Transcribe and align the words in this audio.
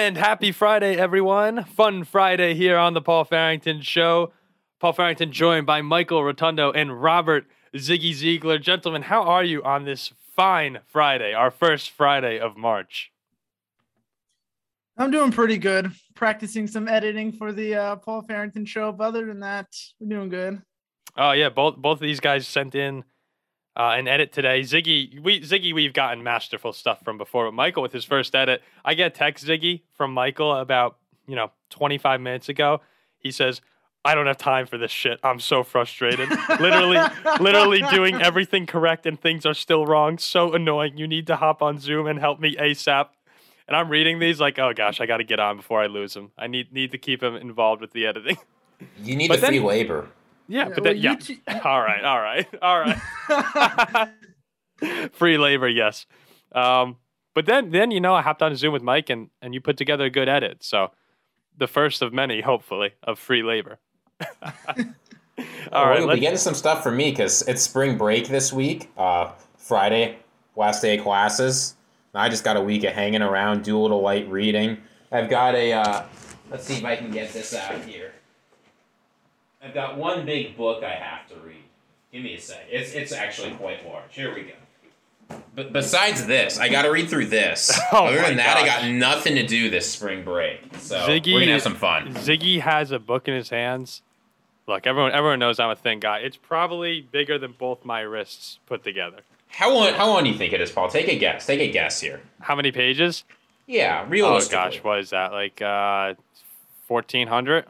And 0.00 0.16
happy 0.16 0.50
Friday, 0.50 0.96
everyone. 0.96 1.62
Fun 1.62 2.04
Friday 2.04 2.54
here 2.54 2.78
on 2.78 2.94
the 2.94 3.02
Paul 3.02 3.24
Farrington 3.24 3.82
Show. 3.82 4.32
Paul 4.78 4.94
Farrington 4.94 5.30
joined 5.30 5.66
by 5.66 5.82
Michael 5.82 6.24
Rotundo 6.24 6.72
and 6.72 7.02
Robert 7.02 7.44
Ziggy 7.76 8.14
Ziegler. 8.14 8.58
Gentlemen, 8.58 9.02
how 9.02 9.24
are 9.24 9.44
you 9.44 9.62
on 9.62 9.84
this 9.84 10.14
fine 10.34 10.78
Friday, 10.86 11.34
our 11.34 11.50
first 11.50 11.90
Friday 11.90 12.40
of 12.40 12.56
March? 12.56 13.12
I'm 14.96 15.10
doing 15.10 15.32
pretty 15.32 15.58
good. 15.58 15.92
Practicing 16.14 16.66
some 16.66 16.88
editing 16.88 17.30
for 17.30 17.52
the 17.52 17.74
uh, 17.74 17.96
Paul 17.96 18.22
Farrington 18.22 18.64
Show. 18.64 18.92
But 18.92 19.08
other 19.08 19.26
than 19.26 19.40
that, 19.40 19.66
we're 19.98 20.16
doing 20.16 20.30
good. 20.30 20.62
Oh 21.14 21.32
yeah, 21.32 21.50
both 21.50 21.76
both 21.76 21.98
of 21.98 22.02
these 22.02 22.20
guys 22.20 22.46
sent 22.48 22.74
in 22.74 23.04
uh, 23.80 23.94
an 23.96 24.06
edit 24.06 24.30
today. 24.30 24.60
Ziggy, 24.60 25.22
we 25.22 25.40
Ziggy, 25.40 25.74
we've 25.74 25.94
gotten 25.94 26.22
masterful 26.22 26.74
stuff 26.74 27.02
from 27.02 27.16
before, 27.16 27.46
but 27.46 27.54
Michael 27.54 27.82
with 27.82 27.92
his 27.92 28.04
first 28.04 28.34
edit, 28.34 28.62
I 28.84 28.92
get 28.92 29.14
text 29.14 29.46
Ziggy 29.46 29.80
from 29.94 30.12
Michael 30.12 30.54
about 30.54 30.98
you 31.26 31.34
know 31.34 31.50
25 31.70 32.20
minutes 32.20 32.50
ago. 32.50 32.82
He 33.18 33.30
says, 33.30 33.62
"I 34.04 34.14
don't 34.14 34.26
have 34.26 34.36
time 34.36 34.66
for 34.66 34.76
this 34.76 34.90
shit. 34.90 35.18
I'm 35.22 35.40
so 35.40 35.62
frustrated. 35.62 36.28
literally, 36.60 36.98
literally 37.40 37.82
doing 37.90 38.20
everything 38.20 38.66
correct 38.66 39.06
and 39.06 39.18
things 39.18 39.46
are 39.46 39.54
still 39.54 39.86
wrong. 39.86 40.18
So 40.18 40.52
annoying. 40.52 40.98
You 40.98 41.08
need 41.08 41.26
to 41.28 41.36
hop 41.36 41.62
on 41.62 41.78
Zoom 41.78 42.06
and 42.06 42.18
help 42.18 42.38
me 42.38 42.56
ASAP." 42.56 43.08
And 43.66 43.76
I'm 43.76 43.88
reading 43.88 44.18
these 44.18 44.40
like, 44.40 44.58
oh 44.58 44.74
gosh, 44.74 45.00
I 45.00 45.06
got 45.06 45.18
to 45.18 45.24
get 45.24 45.40
on 45.40 45.56
before 45.56 45.80
I 45.80 45.86
lose 45.86 46.14
him. 46.14 46.32
I 46.36 46.48
need 46.48 46.70
need 46.70 46.90
to 46.90 46.98
keep 46.98 47.22
him 47.22 47.34
involved 47.34 47.80
with 47.80 47.92
the 47.92 48.06
editing. 48.06 48.36
You 49.02 49.14
need 49.14 49.28
but 49.28 49.40
the 49.40 49.46
free 49.46 49.58
then, 49.58 49.66
labor. 49.66 50.08
Yeah, 50.50 50.68
yeah 50.68 50.74
but 50.74 50.84
well, 50.84 50.94
then, 50.94 50.96
yeah. 51.02 51.14
T- 51.14 51.40
all 51.64 51.80
right, 51.80 52.04
all 52.04 52.20
right, 52.20 52.48
all 52.60 52.80
right. 52.80 54.10
Free 55.12 55.38
labor, 55.38 55.68
yes. 55.68 56.06
Um, 56.52 56.96
but 57.34 57.46
then, 57.46 57.70
then 57.70 57.92
you 57.92 58.00
know, 58.00 58.14
I 58.14 58.22
hopped 58.22 58.42
on 58.42 58.54
Zoom 58.56 58.72
with 58.72 58.82
Mike, 58.82 59.10
and 59.10 59.30
and 59.40 59.54
you 59.54 59.60
put 59.60 59.76
together 59.76 60.06
a 60.06 60.10
good 60.10 60.28
edit. 60.28 60.64
So, 60.64 60.90
the 61.56 61.68
first 61.68 62.02
of 62.02 62.12
many, 62.12 62.40
hopefully, 62.40 62.94
of 63.04 63.18
free 63.18 63.44
labor. 63.44 63.78
all 64.20 64.26
well, 65.70 65.86
right, 65.86 66.00
we'll 66.00 66.14
be 66.14 66.20
getting 66.20 66.36
some 66.36 66.54
stuff 66.54 66.82
for 66.82 66.90
me 66.90 67.10
because 67.10 67.42
it's 67.42 67.62
spring 67.62 67.96
break 67.96 68.26
this 68.26 68.52
week. 68.52 68.90
Uh, 68.98 69.30
Friday, 69.56 70.18
last 70.56 70.82
day 70.82 70.98
of 70.98 71.04
classes. 71.04 71.76
I 72.12 72.28
just 72.28 72.42
got 72.42 72.56
a 72.56 72.60
week 72.60 72.82
of 72.82 72.92
hanging 72.92 73.22
around, 73.22 73.62
do 73.62 73.78
a 73.78 73.80
little 73.80 74.00
light 74.00 74.28
reading. 74.28 74.78
I've 75.12 75.30
got 75.30 75.54
a. 75.54 75.72
Uh, 75.74 76.02
let's 76.50 76.64
see 76.64 76.74
if 76.74 76.84
I 76.84 76.96
can 76.96 77.12
get 77.12 77.32
this 77.32 77.54
out 77.54 77.84
here. 77.84 78.14
I've 79.62 79.74
got 79.74 79.96
one 79.98 80.24
big 80.24 80.56
book 80.56 80.82
I 80.82 80.94
have 80.94 81.28
to 81.28 81.34
read. 81.46 81.62
Give 82.12 82.22
me 82.22 82.34
a 82.34 82.40
sec. 82.40 82.66
It's 82.70 82.92
it's 82.92 83.12
actually 83.12 83.52
quite 83.52 83.86
large. 83.86 84.04
Here 84.14 84.34
we 84.34 84.42
go. 84.42 85.36
But 85.54 85.72
besides 85.72 86.26
this, 86.26 86.58
I 86.58 86.68
got 86.68 86.82
to 86.82 86.90
read 86.90 87.08
through 87.08 87.26
this. 87.26 87.78
Oh 87.92 88.06
Other 88.06 88.22
than 88.22 88.36
that, 88.36 88.56
gosh. 88.56 88.62
I 88.64 88.66
got 88.82 88.90
nothing 88.90 89.34
to 89.34 89.46
do 89.46 89.68
this 89.70 89.90
spring 89.90 90.24
break. 90.24 90.60
So 90.78 90.96
Ziggy, 90.96 91.34
we're 91.34 91.40
gonna 91.40 91.52
have 91.52 91.62
some 91.62 91.74
fun. 91.74 92.14
Ziggy 92.14 92.60
has 92.60 92.90
a 92.90 92.98
book 92.98 93.28
in 93.28 93.34
his 93.34 93.50
hands. 93.50 94.02
Look, 94.66 94.86
everyone 94.86 95.12
everyone 95.12 95.38
knows 95.38 95.58
I'm 95.60 95.70
a 95.70 95.76
thin 95.76 96.00
guy. 96.00 96.18
It's 96.18 96.36
probably 96.36 97.00
bigger 97.00 97.38
than 97.38 97.52
both 97.52 97.84
my 97.84 98.00
wrists 98.00 98.58
put 98.66 98.82
together. 98.84 99.18
How 99.48 99.72
long? 99.74 99.92
How 99.94 100.06
long 100.08 100.24
do 100.24 100.30
you 100.30 100.38
think 100.38 100.52
it 100.52 100.60
is, 100.60 100.70
Paul? 100.70 100.88
Take 100.88 101.08
a 101.08 101.18
guess. 101.18 101.46
Take 101.46 101.60
a 101.60 101.70
guess 101.70 102.00
here. 102.00 102.20
How 102.40 102.54
many 102.54 102.70
pages? 102.72 103.24
Yeah, 103.66 104.06
realistically. 104.08 104.58
Oh 104.58 104.64
gosh, 104.64 104.84
what 104.84 104.98
is 105.00 105.10
that? 105.10 105.32
Like 105.32 105.60
uh, 105.60 106.14
fourteen 106.86 107.26
hundred? 107.28 107.66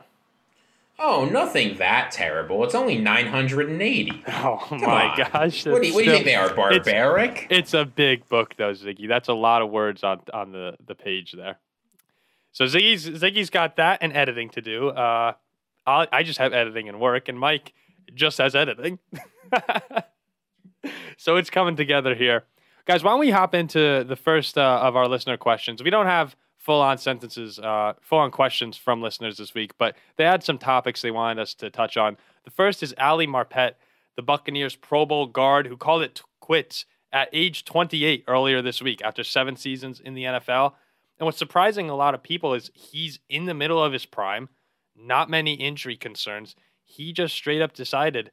Oh, 1.03 1.25
nothing 1.25 1.79
that 1.79 2.11
terrible. 2.11 2.63
It's 2.63 2.75
only 2.75 2.99
980. 2.99 4.23
Oh 4.29 4.63
Come 4.69 4.83
my 4.83 5.09
on. 5.09 5.17
gosh. 5.17 5.65
What 5.65 5.81
do, 5.81 5.89
you, 5.89 5.95
what 5.95 6.05
do, 6.05 6.11
you, 6.11 6.13
think 6.13 6.27
they 6.27 6.35
are, 6.35 6.53
barbaric? 6.55 7.47
It's, 7.49 7.73
it's, 7.73 7.75
a 7.75 7.87
big 7.87 8.29
book 8.29 8.55
though, 8.59 8.73
Ziggy. 8.73 9.09
That's 9.09 9.29
a 9.29 9.33
lot 9.33 9.63
of 9.63 9.71
words 9.71 10.05
on 10.05 10.21
on 10.35 10.53
the, 10.53 10.77
the 10.87 10.95
page 10.95 11.33
there. 11.33 11.59
So 12.53 12.67
Ziggy's 12.67 13.09
Ziggy's 13.09 13.49
got 13.49 13.77
that 13.77 14.01
and 14.03 14.13
editing 14.13 14.51
to 14.51 14.61
do. 14.61 14.89
Uh, 14.89 15.33
i 15.87 16.07
I 16.13 16.23
just 16.23 16.39
have 16.39 16.53
editing 16.53 16.89
and 16.89 17.01
work, 17.01 17.29
and 17.29 17.41
Mike 17.41 17.73
just 18.15 18.37
has 18.39 18.55
editing. 18.55 18.99
so 21.17 21.37
it's 21.37 21.49
coming 21.49 21.77
together 21.77 22.15
here. 22.15 22.45
Guys, 22.85 23.03
why 23.03 23.13
don't 23.13 23.21
we 23.21 23.31
hop 23.31 23.55
into 23.55 24.05
the 24.05 24.17
first 24.17 24.59
uh, 24.59 24.81
of 24.83 24.97
our 24.97 25.09
listener 25.09 25.37
questions? 25.37 25.83
We 25.83 25.91
don't 25.91 26.07
have 26.07 26.37
full 26.61 26.83
on 26.83 26.99
sentences, 26.99 27.59
uh, 27.59 27.95
full 28.03 28.19
on 28.19 28.31
questions 28.31 28.77
from 28.77 29.01
listeners 29.01 29.39
this 29.39 29.55
week, 29.55 29.73
but 29.79 29.97
they 30.17 30.25
had 30.25 30.45
some 30.45 30.59
topics 30.59 31.01
they 31.01 31.11
wanted 31.11 31.41
us 31.41 31.55
to 31.55 31.71
touch 31.71 31.97
on. 31.97 32.19
The 32.45 32.51
first 32.51 32.83
is 32.83 32.95
Ali 32.99 33.27
Marpet, 33.27 33.73
the 34.15 34.23
Buccaneers 34.23 34.77
Pro 34.77 35.07
Bowl 35.07 35.27
guard 35.27 35.67
who 35.67 35.77
called 35.79 36.03
it 36.03 36.21
quits 36.39 36.85
at 37.13 37.31
age 37.33 37.65
28 37.65 38.25
earlier 38.29 38.61
this 38.61 38.83
week 38.83 39.01
after 39.03 39.25
seven 39.25 39.57
seasons 39.57 40.01
in 40.01 40.13
the 40.13 40.25
NFL. 40.25 40.75
And 41.19 41.25
what's 41.25 41.39
surprising 41.39 41.89
a 41.89 41.97
lot 41.97 42.15
of 42.15 42.23
people 42.23 42.53
is 42.53 42.71
he's 42.75 43.21
in 43.31 43.47
the 43.47 43.55
middle 43.55 43.83
of 43.83 43.95
his 43.95 44.05
prime, 44.05 44.51
not 44.95 45.31
many 45.31 45.55
injury 45.55 45.97
concerns. 45.97 46.55
He 46.85 47.15
just 47.15 47.35
straight 47.35 47.63
up 47.63 47.73
decided 47.73 48.33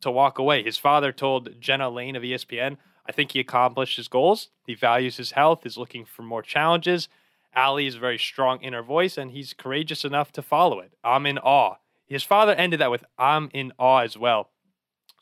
to 0.00 0.10
walk 0.10 0.38
away. 0.38 0.64
His 0.64 0.78
father 0.78 1.12
told 1.12 1.60
Jenna 1.60 1.88
Laine 1.88 2.16
of 2.16 2.24
ESPN, 2.24 2.76
I 3.06 3.12
think 3.12 3.32
he 3.32 3.40
accomplished 3.40 3.96
his 3.96 4.08
goals. 4.08 4.48
He 4.66 4.74
values 4.74 5.16
his 5.16 5.32
health, 5.32 5.64
is 5.64 5.78
looking 5.78 6.04
for 6.04 6.22
more 6.22 6.42
challenges, 6.42 7.08
Ali 7.54 7.86
is 7.86 7.96
very 7.96 8.18
strong 8.18 8.60
inner 8.60 8.82
voice, 8.82 9.16
and 9.16 9.30
he's 9.30 9.54
courageous 9.54 10.04
enough 10.04 10.32
to 10.32 10.42
follow 10.42 10.80
it. 10.80 10.92
I'm 11.02 11.26
in 11.26 11.38
awe. 11.38 11.76
His 12.06 12.22
father 12.22 12.52
ended 12.52 12.80
that 12.80 12.90
with 12.90 13.04
"I'm 13.18 13.50
in 13.52 13.72
awe" 13.78 14.00
as 14.00 14.16
well. 14.16 14.50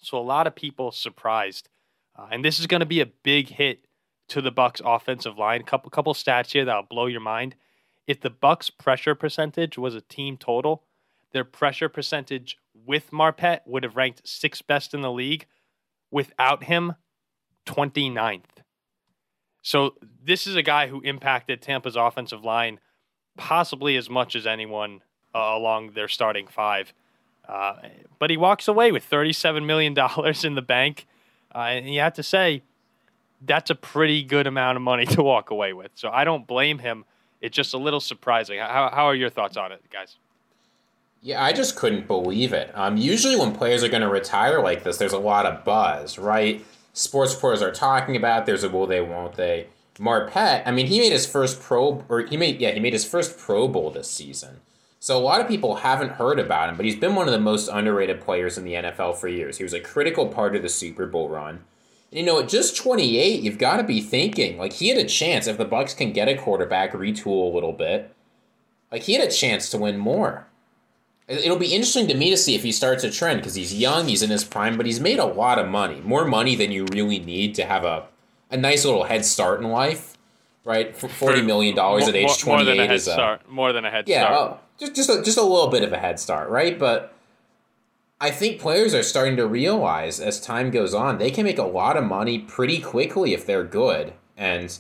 So 0.00 0.18
a 0.18 0.20
lot 0.20 0.46
of 0.46 0.54
people 0.54 0.92
surprised, 0.92 1.68
uh, 2.16 2.28
and 2.30 2.44
this 2.44 2.60
is 2.60 2.66
going 2.66 2.80
to 2.80 2.86
be 2.86 3.00
a 3.00 3.06
big 3.06 3.48
hit 3.48 3.86
to 4.28 4.40
the 4.40 4.50
Bucks 4.50 4.80
offensive 4.84 5.38
line. 5.38 5.62
Couple 5.62 5.90
couple 5.90 6.14
stats 6.14 6.52
here 6.52 6.64
that'll 6.64 6.82
blow 6.82 7.06
your 7.06 7.20
mind. 7.20 7.54
If 8.06 8.20
the 8.20 8.30
Bucks 8.30 8.70
pressure 8.70 9.14
percentage 9.14 9.76
was 9.76 9.94
a 9.94 10.00
team 10.00 10.36
total, 10.36 10.84
their 11.32 11.44
pressure 11.44 11.88
percentage 11.88 12.58
with 12.86 13.10
Marpet 13.10 13.60
would 13.66 13.82
have 13.82 13.96
ranked 13.96 14.26
sixth 14.26 14.66
best 14.66 14.94
in 14.94 15.00
the 15.00 15.12
league. 15.12 15.46
Without 16.10 16.64
him, 16.64 16.94
29th. 17.66 18.62
So 19.66 19.94
this 20.24 20.46
is 20.46 20.54
a 20.54 20.62
guy 20.62 20.86
who 20.86 21.00
impacted 21.00 21.60
Tampa's 21.60 21.96
offensive 21.96 22.44
line 22.44 22.78
possibly 23.36 23.96
as 23.96 24.08
much 24.08 24.36
as 24.36 24.46
anyone 24.46 25.00
uh, 25.34 25.38
along 25.38 25.90
their 25.90 26.06
starting 26.06 26.46
five. 26.46 26.94
Uh, 27.48 27.74
but 28.20 28.30
he 28.30 28.36
walks 28.36 28.68
away 28.68 28.92
with 28.92 29.10
$37 29.10 29.66
million 29.66 29.92
in 30.44 30.54
the 30.54 30.62
bank. 30.62 31.08
Uh, 31.52 31.58
and 31.58 31.92
you 31.92 31.98
have 31.98 32.14
to 32.14 32.22
say, 32.22 32.62
that's 33.44 33.68
a 33.68 33.74
pretty 33.74 34.22
good 34.22 34.46
amount 34.46 34.76
of 34.76 34.82
money 34.82 35.04
to 35.04 35.20
walk 35.20 35.50
away 35.50 35.72
with. 35.72 35.90
So 35.96 36.10
I 36.10 36.22
don't 36.22 36.46
blame 36.46 36.78
him. 36.78 37.04
It's 37.40 37.56
just 37.56 37.74
a 37.74 37.78
little 37.78 37.98
surprising. 37.98 38.60
How, 38.60 38.88
how 38.94 39.06
are 39.06 39.16
your 39.16 39.30
thoughts 39.30 39.56
on 39.56 39.72
it, 39.72 39.82
guys? 39.90 40.14
Yeah, 41.22 41.42
I 41.42 41.52
just 41.52 41.74
couldn't 41.74 42.06
believe 42.06 42.52
it. 42.52 42.70
Um, 42.72 42.96
usually, 42.96 43.34
when 43.34 43.52
players 43.52 43.82
are 43.82 43.88
going 43.88 44.02
to 44.02 44.08
retire 44.08 44.62
like 44.62 44.84
this, 44.84 44.96
there's 44.96 45.12
a 45.12 45.18
lot 45.18 45.44
of 45.44 45.64
buzz, 45.64 46.18
right? 46.18 46.64
Sports 46.96 47.34
reporters 47.34 47.62
are 47.62 47.70
talking 47.70 48.16
about. 48.16 48.46
There's 48.46 48.64
a 48.64 48.68
will 48.68 48.86
they, 48.86 49.00
won't 49.00 49.34
they. 49.34 49.68
Marpet, 49.98 50.62
I 50.66 50.72
mean, 50.72 50.86
he 50.86 50.98
made 50.98 51.12
his 51.12 51.26
first 51.26 51.60
pro, 51.60 52.04
or 52.08 52.22
he 52.22 52.36
made, 52.36 52.60
yeah, 52.60 52.72
he 52.72 52.80
made 52.80 52.92
his 52.92 53.04
first 53.04 53.38
Pro 53.38 53.68
Bowl 53.68 53.90
this 53.90 54.10
season. 54.10 54.60
So 54.98 55.16
a 55.16 55.20
lot 55.20 55.40
of 55.40 55.48
people 55.48 55.76
haven't 55.76 56.12
heard 56.12 56.38
about 56.38 56.68
him, 56.68 56.76
but 56.76 56.84
he's 56.84 56.96
been 56.96 57.14
one 57.14 57.28
of 57.28 57.32
the 57.32 57.40
most 57.40 57.68
underrated 57.68 58.20
players 58.20 58.58
in 58.58 58.64
the 58.64 58.74
NFL 58.74 59.16
for 59.16 59.28
years. 59.28 59.58
He 59.58 59.62
was 59.62 59.72
a 59.72 59.80
critical 59.80 60.28
part 60.28 60.56
of 60.56 60.62
the 60.62 60.68
Super 60.68 61.06
Bowl 61.06 61.28
run. 61.28 61.64
And, 62.10 62.20
you 62.20 62.26
know, 62.26 62.40
at 62.40 62.48
just 62.48 62.76
28, 62.76 63.42
you've 63.42 63.58
got 63.58 63.76
to 63.76 63.84
be 63.84 64.00
thinking 64.00 64.58
like 64.58 64.74
he 64.74 64.88
had 64.88 64.98
a 64.98 65.04
chance 65.04 65.46
if 65.46 65.58
the 65.58 65.64
Bucks 65.64 65.94
can 65.94 66.12
get 66.12 66.28
a 66.28 66.36
quarterback, 66.36 66.92
retool 66.92 67.50
a 67.50 67.54
little 67.54 67.72
bit. 67.72 68.14
Like 68.90 69.02
he 69.02 69.14
had 69.14 69.26
a 69.26 69.30
chance 69.30 69.70
to 69.70 69.78
win 69.78 69.98
more. 69.98 70.46
It'll 71.28 71.58
be 71.58 71.74
interesting 71.74 72.06
to 72.06 72.14
me 72.14 72.30
to 72.30 72.36
see 72.36 72.54
if 72.54 72.62
he 72.62 72.70
starts 72.70 73.02
a 73.02 73.10
trend 73.10 73.40
because 73.40 73.56
he's 73.56 73.74
young, 73.74 74.06
he's 74.06 74.22
in 74.22 74.30
his 74.30 74.44
prime, 74.44 74.76
but 74.76 74.86
he's 74.86 75.00
made 75.00 75.18
a 75.18 75.24
lot 75.24 75.58
of 75.58 75.68
money, 75.68 76.00
more 76.02 76.24
money 76.24 76.54
than 76.54 76.70
you 76.70 76.86
really 76.92 77.18
need 77.18 77.56
to 77.56 77.64
have 77.64 77.84
a, 77.84 78.06
a 78.50 78.56
nice 78.56 78.84
little 78.84 79.04
head 79.04 79.24
start 79.24 79.60
in 79.60 79.68
life, 79.68 80.16
right? 80.64 80.96
Forty 80.96 81.42
million 81.42 81.74
dollars 81.74 82.06
at 82.06 82.14
age 82.14 82.38
twenty 82.38 82.68
eight 82.70 82.92
is 82.92 83.08
a 83.08 83.12
start. 83.12 83.50
more 83.50 83.72
than 83.72 83.84
a 83.84 83.90
head 83.90 84.08
yeah, 84.08 84.24
start. 84.26 84.34
Oh, 84.38 84.58
just 84.78 84.94
just 84.94 85.10
a, 85.10 85.22
just 85.22 85.38
a 85.38 85.42
little 85.42 85.68
bit 85.68 85.82
of 85.82 85.92
a 85.92 85.98
head 85.98 86.20
start, 86.20 86.48
right? 86.48 86.78
But 86.78 87.12
I 88.20 88.30
think 88.30 88.60
players 88.60 88.94
are 88.94 89.02
starting 89.02 89.36
to 89.36 89.48
realize 89.48 90.20
as 90.20 90.40
time 90.40 90.70
goes 90.70 90.94
on 90.94 91.18
they 91.18 91.32
can 91.32 91.44
make 91.44 91.58
a 91.58 91.64
lot 91.64 91.96
of 91.96 92.04
money 92.04 92.38
pretty 92.38 92.80
quickly 92.80 93.34
if 93.34 93.44
they're 93.44 93.64
good, 93.64 94.12
and 94.36 94.78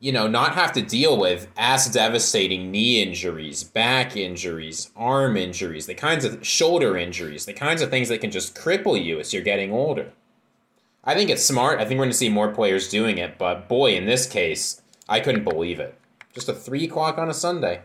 you 0.00 0.12
know, 0.12 0.26
not 0.26 0.54
have 0.54 0.72
to 0.72 0.82
deal 0.82 1.16
with 1.18 1.46
as 1.56 1.86
devastating 1.86 2.70
knee 2.70 3.02
injuries, 3.02 3.64
back 3.64 4.16
injuries, 4.16 4.90
arm 4.96 5.36
injuries, 5.36 5.86
the 5.86 5.94
kinds 5.94 6.24
of 6.24 6.46
shoulder 6.46 6.96
injuries, 6.96 7.46
the 7.46 7.52
kinds 7.52 7.80
of 7.80 7.90
things 7.90 8.08
that 8.08 8.20
can 8.20 8.30
just 8.30 8.54
cripple 8.54 9.02
you 9.02 9.18
as 9.18 9.32
you're 9.32 9.42
getting 9.42 9.72
older. 9.72 10.12
I 11.04 11.14
think 11.14 11.30
it's 11.30 11.44
smart. 11.44 11.80
I 11.80 11.84
think 11.84 11.98
we're 11.98 12.04
going 12.04 12.12
to 12.12 12.16
see 12.16 12.28
more 12.28 12.52
players 12.52 12.88
doing 12.88 13.18
it, 13.18 13.38
but 13.38 13.68
boy, 13.68 13.94
in 13.94 14.06
this 14.06 14.26
case, 14.26 14.82
I 15.08 15.20
couldn't 15.20 15.44
believe 15.44 15.80
it. 15.80 15.98
Just 16.34 16.48
a 16.48 16.54
three 16.54 16.84
o'clock 16.84 17.18
on 17.18 17.28
a 17.28 17.34
Sunday. 17.34 17.82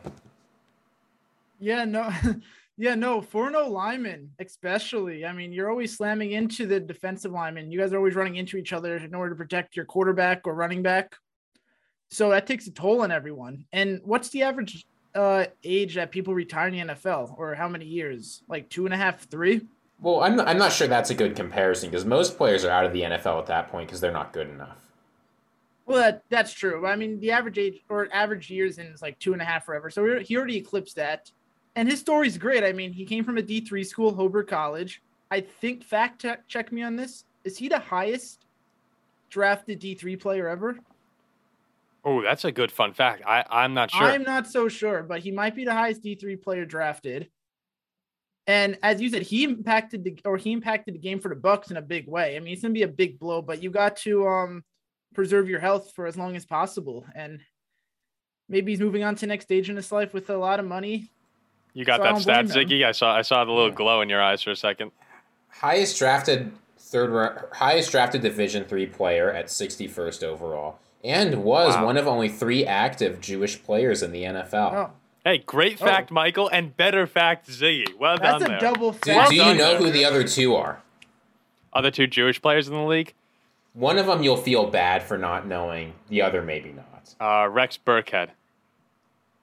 Yeah, 1.59 1.85
no. 1.85 2.11
Yeah, 2.81 2.95
no, 2.95 3.21
for 3.21 3.51
no 3.51 3.67
lineman, 3.67 4.31
especially. 4.39 5.25
I 5.25 5.33
mean, 5.33 5.51
you're 5.51 5.69
always 5.69 5.97
slamming 5.97 6.31
into 6.31 6.65
the 6.65 6.79
defensive 6.79 7.33
lineman. 7.33 7.73
You 7.73 7.77
guys 7.77 7.91
are 7.91 7.97
always 7.97 8.15
running 8.15 8.37
into 8.37 8.55
each 8.55 8.71
other 8.71 8.95
in 8.95 9.13
order 9.13 9.31
to 9.31 9.35
protect 9.35 9.75
your 9.75 9.83
quarterback 9.83 10.47
or 10.47 10.53
running 10.53 10.81
back 10.81 11.17
So 12.09 12.29
that 12.31 12.47
takes 12.47 12.67
a 12.67 12.71
toll 12.71 13.01
on 13.01 13.11
everyone. 13.11 13.65
And 13.71 14.01
what's 14.03 14.29
the 14.29 14.43
average 14.43 14.85
uh, 15.15 15.45
age 15.63 15.95
that 15.95 16.11
people 16.11 16.33
retire 16.33 16.67
in 16.67 16.87
the 16.87 16.93
NFL, 16.93 17.37
or 17.37 17.55
how 17.55 17.67
many 17.67 17.85
years? 17.85 18.43
Like 18.47 18.69
two 18.69 18.85
and 18.85 18.93
a 18.93 18.97
half, 18.97 19.27
three? 19.29 19.61
Well, 20.01 20.21
I'm 20.21 20.39
I'm 20.39 20.57
not 20.57 20.71
sure 20.71 20.87
that's 20.87 21.09
a 21.09 21.15
good 21.15 21.35
comparison 21.35 21.89
because 21.89 22.05
most 22.05 22.37
players 22.37 22.63
are 22.65 22.71
out 22.71 22.85
of 22.85 22.93
the 22.93 23.01
NFL 23.01 23.39
at 23.39 23.45
that 23.47 23.69
point 23.69 23.87
because 23.87 24.01
they're 24.01 24.11
not 24.11 24.33
good 24.33 24.49
enough. 24.49 24.77
Well, 25.85 25.99
that, 26.03 26.23
that's 26.29 26.53
true. 26.53 26.85
I 26.85 26.95
mean, 26.95 27.19
the 27.19 27.31
average 27.31 27.57
age 27.57 27.83
or 27.89 28.07
average 28.13 28.49
years 28.51 28.77
in 28.77 28.85
is 28.87 29.01
like 29.01 29.17
two 29.17 29.33
and 29.33 29.41
a 29.41 29.45
half 29.45 29.65
forever. 29.65 29.89
So 29.89 30.19
he 30.19 30.37
already 30.37 30.57
eclipsed 30.57 30.95
that. 30.97 31.31
And 31.75 31.89
his 31.89 31.99
story's 31.99 32.37
great. 32.37 32.63
I 32.63 32.73
mean, 32.73 32.93
he 32.93 33.05
came 33.05 33.23
from 33.23 33.39
a 33.39 33.41
D3 33.41 33.85
school, 33.85 34.13
Hobart 34.13 34.47
College. 34.47 35.01
I 35.31 35.41
think, 35.41 35.83
fact 35.83 36.25
check 36.47 36.71
me 36.71 36.83
on 36.83 36.95
this, 36.95 37.25
is 37.43 37.57
he 37.57 37.69
the 37.69 37.79
highest 37.79 38.45
drafted 39.29 39.79
D3 39.81 40.19
player 40.19 40.47
ever? 40.47 40.77
Oh, 42.09 42.23
that's 42.23 42.43
a 42.43 42.51
good 42.51 42.71
fun 42.71 42.93
fact. 42.93 43.21
I, 43.27 43.45
I'm 43.51 43.75
not 43.75 43.91
sure. 43.91 44.01
I'm 44.01 44.23
not 44.23 44.47
so 44.47 44.67
sure, 44.67 45.03
but 45.03 45.19
he 45.19 45.29
might 45.29 45.55
be 45.55 45.63
the 45.63 45.73
highest 45.73 46.03
D3 46.03 46.41
player 46.41 46.65
drafted. 46.65 47.29
And 48.47 48.79
as 48.81 48.99
you 48.99 49.09
said, 49.09 49.21
he 49.21 49.43
impacted 49.43 50.03
the 50.03 50.19
or 50.25 50.35
he 50.35 50.51
impacted 50.51 50.95
the 50.95 50.99
game 50.99 51.19
for 51.19 51.29
the 51.29 51.35
Bucks 51.35 51.69
in 51.69 51.77
a 51.77 51.83
big 51.83 52.07
way. 52.07 52.35
I 52.35 52.39
mean, 52.39 52.53
it's 52.53 52.63
gonna 52.63 52.73
be 52.73 52.81
a 52.81 52.87
big 52.87 53.19
blow, 53.19 53.43
but 53.43 53.61
you 53.61 53.69
got 53.69 53.97
to 53.97 54.27
um 54.27 54.63
preserve 55.13 55.47
your 55.47 55.59
health 55.59 55.91
for 55.95 56.07
as 56.07 56.17
long 56.17 56.35
as 56.35 56.47
possible. 56.47 57.05
And 57.13 57.41
maybe 58.47 58.71
he's 58.71 58.79
moving 58.79 59.03
on 59.03 59.13
to 59.17 59.27
next 59.27 59.45
stage 59.45 59.69
in 59.69 59.75
his 59.75 59.91
life 59.91 60.15
with 60.15 60.31
a 60.31 60.37
lot 60.37 60.59
of 60.59 60.65
money. 60.65 61.11
You 61.75 61.85
got 61.85 61.99
so 61.99 62.03
that 62.03 62.21
stat, 62.23 62.45
Ziggy? 62.45 62.83
I 62.83 62.91
saw 62.91 63.15
I 63.15 63.21
saw 63.21 63.45
the 63.45 63.51
little 63.51 63.69
glow 63.69 64.01
in 64.01 64.09
your 64.09 64.21
eyes 64.21 64.41
for 64.41 64.49
a 64.49 64.55
second. 64.55 64.91
Highest 65.49 65.99
drafted 65.99 66.51
third 66.79 67.45
highest 67.51 67.91
drafted 67.91 68.21
Division 68.21 68.63
three 68.63 68.87
player 68.87 69.31
at 69.31 69.51
sixty 69.51 69.87
first 69.87 70.23
overall, 70.23 70.79
and 71.03 71.43
was 71.43 71.75
wow. 71.75 71.85
one 71.85 71.97
of 71.97 72.07
only 72.07 72.29
three 72.29 72.65
active 72.65 73.21
Jewish 73.21 73.61
players 73.63 74.03
in 74.03 74.11
the 74.11 74.23
NFL. 74.23 74.73
Oh. 74.73 74.91
Hey, 75.23 75.39
great 75.39 75.81
oh. 75.81 75.85
fact, 75.85 76.09
oh. 76.11 76.15
Michael, 76.15 76.49
and 76.49 76.75
better 76.75 77.05
fact, 77.07 77.49
Ziggy. 77.49 77.97
Well 77.97 78.17
That's 78.17 78.39
done. 78.39 78.39
That's 78.39 78.43
a 78.43 78.47
there. 78.47 78.59
double 78.59 78.93
fact. 78.93 79.31
Do, 79.31 79.35
do 79.35 79.43
you 79.43 79.53
know 79.55 79.77
who 79.77 79.91
the 79.91 80.05
other 80.05 80.23
two 80.23 80.55
are? 80.55 80.81
Other 81.73 81.91
two 81.91 82.07
Jewish 82.07 82.41
players 82.41 82.67
in 82.67 82.73
the 82.73 82.83
league? 82.83 83.13
One 83.73 83.97
of 83.97 84.07
them 84.07 84.23
you'll 84.23 84.37
feel 84.37 84.65
bad 84.69 85.03
for 85.03 85.17
not 85.17 85.47
knowing. 85.47 85.93
The 86.09 86.21
other 86.21 86.41
maybe 86.41 86.73
not. 86.73 87.15
Uh, 87.19 87.47
Rex 87.47 87.77
Burkhead. 87.77 88.29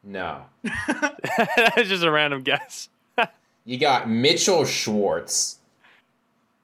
No. 0.03 0.43
That's 0.87 1.89
just 1.89 2.05
a 2.05 2.11
random 2.11 2.43
guess. 2.43 2.89
you 3.65 3.79
got 3.79 4.09
Mitchell 4.09 4.65
Schwartz 4.65 5.59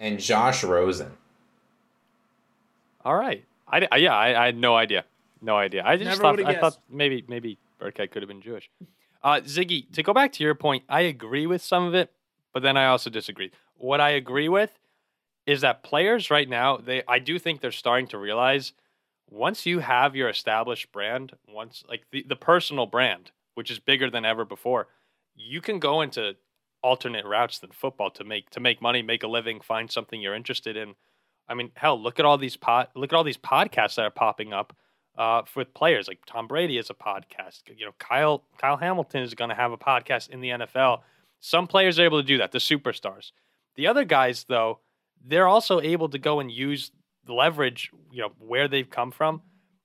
and 0.01 0.19
Josh 0.19 0.65
Rosen. 0.65 1.13
All 3.05 3.17
right. 3.17 3.45
I, 3.73 3.89
I 3.91 3.97
yeah, 3.97 4.15
I, 4.15 4.43
I, 4.43 4.47
had 4.47 4.57
no 4.57 4.77
idea. 4.77 5.05
No 5.41 5.57
idea. 5.57 5.83
I 5.85 5.97
just 5.97 6.07
Never 6.07 6.21
thought 6.21 6.45
I 6.45 6.61
thought 6.61 6.79
maybe 6.89 7.25
maybe 7.27 7.59
Burkhead 7.81 8.11
could 8.11 8.23
have 8.23 8.29
been 8.29 8.43
Jewish. 8.43 8.71
Uh, 9.23 9.41
Ziggy, 9.41 9.91
to 9.93 10.03
go 10.03 10.13
back 10.13 10.33
to 10.33 10.45
your 10.45 10.55
point, 10.55 10.85
I 10.89 11.03
agree 11.03 11.47
with 11.47 11.63
some 11.63 11.85
of 11.85 11.95
it, 11.95 12.13
but 12.53 12.63
then 12.63 12.77
I 12.77 12.87
also 12.87 13.09
disagree. 13.09 13.51
What 13.77 14.01
I 14.01 14.11
agree 14.11 14.49
with 14.49 14.79
is 15.47 15.61
that 15.63 15.83
players 15.83 16.31
right 16.31 16.49
now, 16.49 16.77
they 16.77 17.03
I 17.09 17.19
do 17.19 17.39
think 17.39 17.61
they're 17.61 17.73
starting 17.73 18.09
to 18.09 18.19
realize 18.19 18.73
once 19.31 19.65
you 19.65 19.79
have 19.79 20.15
your 20.15 20.29
established 20.29 20.93
brand, 20.93 21.33
once 21.49 21.83
like 21.89 22.03
the, 22.13 22.25
the 22.29 22.37
personal 22.37 22.87
brand, 22.87 23.31
which 23.55 23.71
is 23.71 23.79
bigger 23.79 24.11
than 24.11 24.25
ever 24.25 24.45
before, 24.45 24.89
you 25.35 25.61
can 25.61 25.79
go 25.79 26.03
into 26.03 26.37
alternate 26.83 27.25
routes 27.25 27.59
than 27.59 27.71
football 27.71 28.11
to 28.11 28.25
make 28.25 28.51
to 28.51 28.61
make 28.61 28.83
money, 28.83 29.03
make 29.03 29.23
a 29.23 29.29
living, 29.29 29.61
find 29.61 29.91
something 29.91 30.21
you're 30.21 30.35
interested 30.35 30.77
in. 30.77 30.95
I 31.53 31.55
mean, 31.55 31.71
hell, 31.75 32.03
look 32.03 32.19
at 32.19 32.25
all 32.25 32.39
these 32.39 32.57
pod, 32.57 32.89
look 32.97 33.13
at 33.13 33.17
all 33.17 33.25
these 33.25 33.37
podcasts 33.37 33.97
that 33.97 34.07
are 34.07 34.11
popping 34.11 34.55
up 34.55 34.75
uh, 35.19 35.43
with 35.55 35.75
players 35.75 36.09
like 36.09 36.21
Tom 36.27 36.49
Brady 36.49 36.79
is 36.79 36.89
a 36.89 36.95
podcast. 36.95 37.61
You 37.77 37.85
know, 37.85 37.93
Kyle 37.99 38.45
Kyle 38.59 38.79
Hamilton 38.79 39.23
is 39.23 39.35
going 39.35 39.51
to 39.51 39.55
have 39.55 39.71
a 39.71 39.77
podcast 39.77 40.31
in 40.31 40.41
the 40.41 40.49
NFL. 40.49 41.03
Some 41.41 41.67
players 41.67 41.99
are 41.99 42.05
able 42.05 42.21
to 42.21 42.27
do 42.27 42.39
that, 42.39 42.53
the 42.53 42.59
superstars. 42.59 43.33
The 43.77 43.87
other 43.87 44.05
guys, 44.05 44.47
though, 44.49 44.81
they're 45.23 45.47
also 45.47 45.81
able 45.81 46.09
to 46.09 46.19
go 46.19 46.41
and 46.41 46.51
use 46.51 46.91
the 47.27 47.35
leverage, 47.35 47.91
you 48.11 48.23
know, 48.23 48.33
where 48.39 48.67
they've 48.67 48.89
come 48.89 49.11
from 49.11 49.43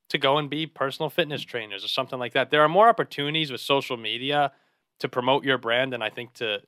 to 0.09 0.17
go 0.17 0.37
and 0.37 0.49
be 0.49 0.65
personal 0.65 1.09
fitness 1.09 1.41
trainers 1.41 1.83
or 1.83 1.89
something 1.89 2.17
like 2.17 2.33
that. 2.33 2.49
There 2.49 2.61
are 2.61 2.69
more 2.69 2.87
opportunities 2.87 3.51
with 3.51 3.59
social 3.59 3.97
media 3.97 4.53
to 4.99 5.09
promote 5.09 5.43
your 5.43 5.57
brand 5.57 5.93
and 5.93 6.03
I 6.03 6.09
think 6.09 6.33
to 6.35 6.61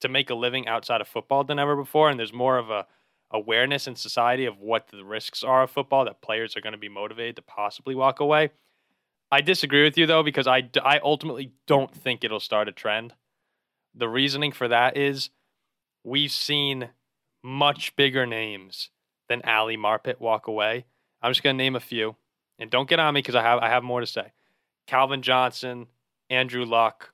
to 0.00 0.08
make 0.08 0.30
a 0.30 0.34
living 0.34 0.66
outside 0.66 1.02
of 1.02 1.08
football 1.08 1.44
than 1.44 1.58
ever 1.58 1.76
before 1.76 2.08
and 2.08 2.18
there's 2.18 2.32
more 2.32 2.56
of 2.58 2.70
a 2.70 2.86
awareness 3.30 3.86
in 3.86 3.94
society 3.94 4.44
of 4.44 4.58
what 4.58 4.88
the 4.88 5.04
risks 5.04 5.44
are 5.44 5.62
of 5.62 5.70
football 5.70 6.04
that 6.04 6.22
players 6.22 6.56
are 6.56 6.60
going 6.60 6.72
to 6.72 6.78
be 6.78 6.88
motivated 6.88 7.36
to 7.36 7.42
possibly 7.42 7.94
walk 7.94 8.20
away. 8.20 8.50
I 9.30 9.40
disagree 9.40 9.84
with 9.84 9.96
you 9.96 10.06
though 10.06 10.22
because 10.22 10.46
I 10.46 10.68
I 10.82 10.98
ultimately 10.98 11.52
don't 11.66 11.94
think 11.94 12.24
it'll 12.24 12.40
start 12.40 12.68
a 12.68 12.72
trend. 12.72 13.14
The 13.94 14.08
reasoning 14.08 14.52
for 14.52 14.68
that 14.68 14.96
is 14.96 15.30
we've 16.04 16.32
seen 16.32 16.90
much 17.42 17.94
bigger 17.96 18.26
names 18.26 18.90
than 19.28 19.42
Ali 19.42 19.76
Marpet 19.76 20.20
walk 20.20 20.46
away. 20.46 20.86
I'm 21.22 21.30
just 21.30 21.42
going 21.42 21.56
to 21.56 21.62
name 21.62 21.76
a 21.76 21.80
few, 21.80 22.16
and 22.58 22.70
don't 22.70 22.88
get 22.88 22.98
on 22.98 23.14
me 23.14 23.18
because 23.18 23.34
I 23.34 23.42
have 23.42 23.60
I 23.60 23.68
have 23.68 23.84
more 23.84 24.00
to 24.00 24.06
say. 24.06 24.32
Calvin 24.86 25.22
Johnson, 25.22 25.86
Andrew 26.28 26.64
Luck, 26.64 27.12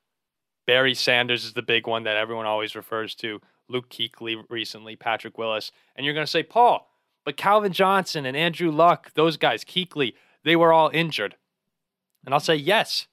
Barry 0.67 0.95
Sanders 0.95 1.45
is 1.45 1.53
the 1.53 1.63
big 1.63 1.87
one 1.87 2.05
that 2.05 2.17
everyone 2.17 2.47
always 2.47 2.75
refers 2.75 3.15
to. 3.17 3.41
Luke 3.69 3.91
Kuechly 3.91 4.43
recently, 4.49 4.97
Patrick 4.97 5.39
Willis, 5.39 5.73
and 5.95 6.05
you're 6.05 6.15
going 6.15 6.27
to 6.27 6.31
say 6.31 6.43
Paul, 6.43 6.89
but 7.25 7.37
Calvin 7.37 7.73
Johnson 7.73 8.25
and 8.27 8.37
Andrew 8.37 8.71
Luck, 8.71 9.13
those 9.15 9.37
guys, 9.37 9.65
Kuechly, 9.65 10.15
they 10.45 10.57
were 10.57 10.73
all 10.73 10.91
injured, 10.93 11.37
and 12.25 12.33
I'll 12.33 12.41
say 12.41 12.57
yes, 12.57 13.07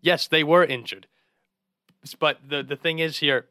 yes, 0.00 0.26
they 0.26 0.42
were 0.44 0.64
injured. 0.64 1.06
But 2.18 2.40
the 2.48 2.62
the 2.62 2.76
thing 2.76 2.98
is 2.98 3.18
here, 3.18 3.46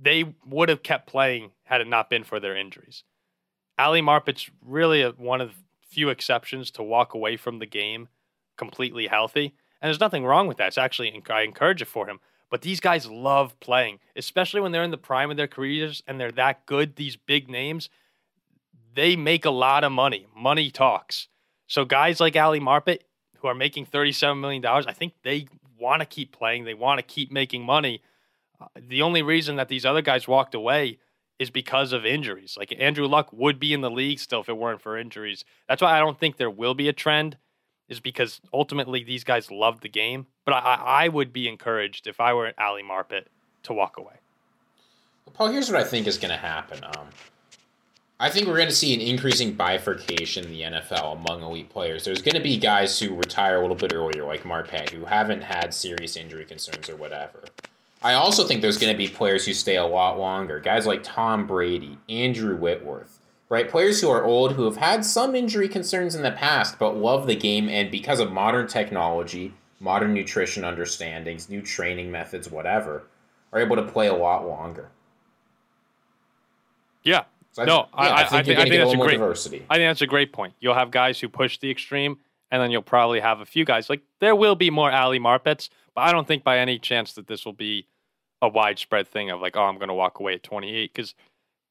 they 0.00 0.34
would 0.46 0.68
have 0.68 0.82
kept 0.82 1.06
playing 1.06 1.52
had 1.64 1.80
it 1.80 1.86
not 1.86 2.10
been 2.10 2.24
for 2.24 2.40
their 2.40 2.56
injuries. 2.56 3.04
Ali 3.78 4.00
Marpet's 4.00 4.50
really 4.64 5.02
a, 5.02 5.10
one 5.10 5.40
of 5.40 5.52
few 5.88 6.08
exceptions 6.08 6.70
to 6.72 6.82
walk 6.82 7.14
away 7.14 7.36
from 7.36 7.58
the 7.58 7.66
game 7.66 8.08
completely 8.56 9.06
healthy. 9.06 9.54
And 9.80 9.88
there's 9.88 10.00
nothing 10.00 10.24
wrong 10.24 10.46
with 10.46 10.56
that. 10.58 10.68
It's 10.68 10.78
actually, 10.78 11.22
I 11.30 11.42
encourage 11.42 11.80
it 11.80 11.86
for 11.86 12.08
him. 12.08 12.20
But 12.50 12.62
these 12.62 12.80
guys 12.80 13.06
love 13.06 13.58
playing, 13.60 13.98
especially 14.16 14.60
when 14.60 14.72
they're 14.72 14.82
in 14.82 14.90
the 14.90 14.96
prime 14.96 15.30
of 15.30 15.36
their 15.36 15.46
careers 15.46 16.02
and 16.06 16.18
they're 16.18 16.32
that 16.32 16.64
good. 16.66 16.96
These 16.96 17.16
big 17.16 17.48
names, 17.48 17.90
they 18.94 19.16
make 19.16 19.44
a 19.44 19.50
lot 19.50 19.84
of 19.84 19.92
money. 19.92 20.26
Money 20.36 20.70
talks. 20.70 21.28
So 21.66 21.84
guys 21.84 22.20
like 22.20 22.36
Ali 22.36 22.60
Marpet, 22.60 23.00
who 23.38 23.48
are 23.48 23.54
making 23.54 23.86
$37 23.86 24.40
million, 24.40 24.64
I 24.64 24.92
think 24.92 25.12
they 25.22 25.46
want 25.78 26.00
to 26.00 26.06
keep 26.06 26.32
playing. 26.32 26.64
They 26.64 26.74
want 26.74 26.98
to 26.98 27.02
keep 27.02 27.30
making 27.30 27.62
money. 27.62 28.02
Uh, 28.60 28.66
the 28.76 29.02
only 29.02 29.22
reason 29.22 29.56
that 29.56 29.68
these 29.68 29.84
other 29.84 30.02
guys 30.02 30.26
walked 30.26 30.54
away 30.54 30.98
is 31.38 31.50
because 31.50 31.92
of 31.92 32.04
injuries. 32.04 32.56
Like 32.58 32.74
Andrew 32.78 33.06
Luck 33.06 33.32
would 33.32 33.60
be 33.60 33.72
in 33.72 33.80
the 33.80 33.90
league 33.90 34.18
still 34.18 34.40
if 34.40 34.48
it 34.48 34.56
weren't 34.56 34.82
for 34.82 34.98
injuries. 34.98 35.44
That's 35.68 35.82
why 35.82 35.96
I 35.96 36.00
don't 36.00 36.18
think 36.18 36.36
there 36.36 36.50
will 36.50 36.74
be 36.74 36.88
a 36.88 36.92
trend, 36.92 37.36
is 37.88 38.00
because 38.00 38.40
ultimately 38.52 39.02
these 39.02 39.24
guys 39.24 39.50
love 39.50 39.80
the 39.80 39.88
game. 39.88 40.26
But 40.44 40.54
I, 40.54 41.04
I 41.04 41.08
would 41.08 41.32
be 41.32 41.48
encouraged 41.48 42.06
if 42.06 42.20
I 42.20 42.32
were 42.34 42.52
Ali 42.58 42.82
Marpet 42.82 43.24
to 43.64 43.72
walk 43.72 43.96
away. 43.96 44.14
Well, 45.26 45.34
Paul, 45.34 45.48
here's 45.48 45.70
what 45.70 45.80
I 45.80 45.84
think 45.84 46.06
is 46.06 46.18
going 46.18 46.30
to 46.30 46.36
happen. 46.36 46.84
Um, 46.84 47.08
I 48.20 48.30
think 48.30 48.48
we're 48.48 48.56
going 48.56 48.68
to 48.68 48.74
see 48.74 48.94
an 48.94 49.00
increasing 49.00 49.52
bifurcation 49.52 50.44
in 50.44 50.50
the 50.50 50.62
NFL 50.62 51.12
among 51.18 51.42
elite 51.42 51.70
players. 51.70 52.04
There's 52.04 52.20
going 52.20 52.34
to 52.34 52.42
be 52.42 52.56
guys 52.56 52.98
who 52.98 53.14
retire 53.14 53.58
a 53.58 53.60
little 53.60 53.76
bit 53.76 53.94
earlier, 53.94 54.24
like 54.24 54.42
Marpet, 54.42 54.90
who 54.90 55.04
haven't 55.04 55.42
had 55.42 55.72
serious 55.72 56.16
injury 56.16 56.44
concerns 56.44 56.88
or 56.90 56.96
whatever. 56.96 57.44
I 58.02 58.14
also 58.14 58.44
think 58.44 58.60
there's 58.60 58.78
going 58.78 58.92
to 58.92 58.98
be 58.98 59.08
players 59.08 59.46
who 59.46 59.54
stay 59.54 59.76
a 59.76 59.86
lot 59.86 60.18
longer. 60.18 60.58
Guys 60.58 60.86
like 60.86 61.02
Tom 61.04 61.46
Brady, 61.46 61.98
Andrew 62.08 62.56
Whitworth, 62.56 63.17
right? 63.48 63.68
Players 63.68 64.00
who 64.00 64.10
are 64.10 64.24
old, 64.24 64.52
who 64.52 64.64
have 64.64 64.76
had 64.76 65.04
some 65.04 65.34
injury 65.34 65.68
concerns 65.68 66.14
in 66.14 66.22
the 66.22 66.30
past, 66.30 66.78
but 66.78 66.96
love 66.96 67.26
the 67.26 67.36
game, 67.36 67.68
and 67.68 67.90
because 67.90 68.20
of 68.20 68.32
modern 68.32 68.66
technology, 68.66 69.54
modern 69.80 70.12
nutrition 70.12 70.64
understandings, 70.64 71.48
new 71.48 71.62
training 71.62 72.10
methods, 72.10 72.50
whatever, 72.50 73.04
are 73.52 73.60
able 73.60 73.76
to 73.76 73.82
play 73.82 74.06
a 74.06 74.14
lot 74.14 74.46
longer. 74.46 74.90
Yeah. 77.02 77.24
So 77.52 77.64
no, 77.64 77.88
I, 77.94 78.06
yeah, 78.06 78.12
I, 78.12 78.20
I, 78.20 78.24
think, 78.24 78.32
I 78.32 78.42
think, 78.42 78.58
I 78.58 78.62
think 78.62 78.82
that's 78.82 78.92
a 78.92 78.96
great 78.96 79.12
diversity. 79.12 79.66
I 79.70 79.76
think 79.76 79.88
that's 79.90 80.02
a 80.02 80.06
great 80.06 80.32
point. 80.32 80.54
You'll 80.60 80.74
have 80.74 80.90
guys 80.90 81.18
who 81.18 81.28
push 81.28 81.58
the 81.58 81.70
extreme, 81.70 82.18
and 82.50 82.62
then 82.62 82.70
you'll 82.70 82.82
probably 82.82 83.20
have 83.20 83.40
a 83.40 83.46
few 83.46 83.64
guys 83.64 83.88
like 83.88 84.02
there 84.20 84.36
will 84.36 84.54
be 84.54 84.70
more 84.70 84.92
Ali 84.92 85.18
Marpets, 85.18 85.70
but 85.94 86.02
I 86.02 86.12
don't 86.12 86.28
think 86.28 86.44
by 86.44 86.58
any 86.58 86.78
chance 86.78 87.14
that 87.14 87.26
this 87.26 87.44
will 87.44 87.54
be 87.54 87.86
a 88.42 88.48
widespread 88.48 89.08
thing 89.08 89.30
of 89.30 89.40
like, 89.40 89.56
oh, 89.56 89.62
I'm 89.62 89.76
going 89.76 89.88
to 89.88 89.94
walk 89.94 90.20
away 90.20 90.34
at 90.34 90.42
28 90.42 90.92
because 90.92 91.14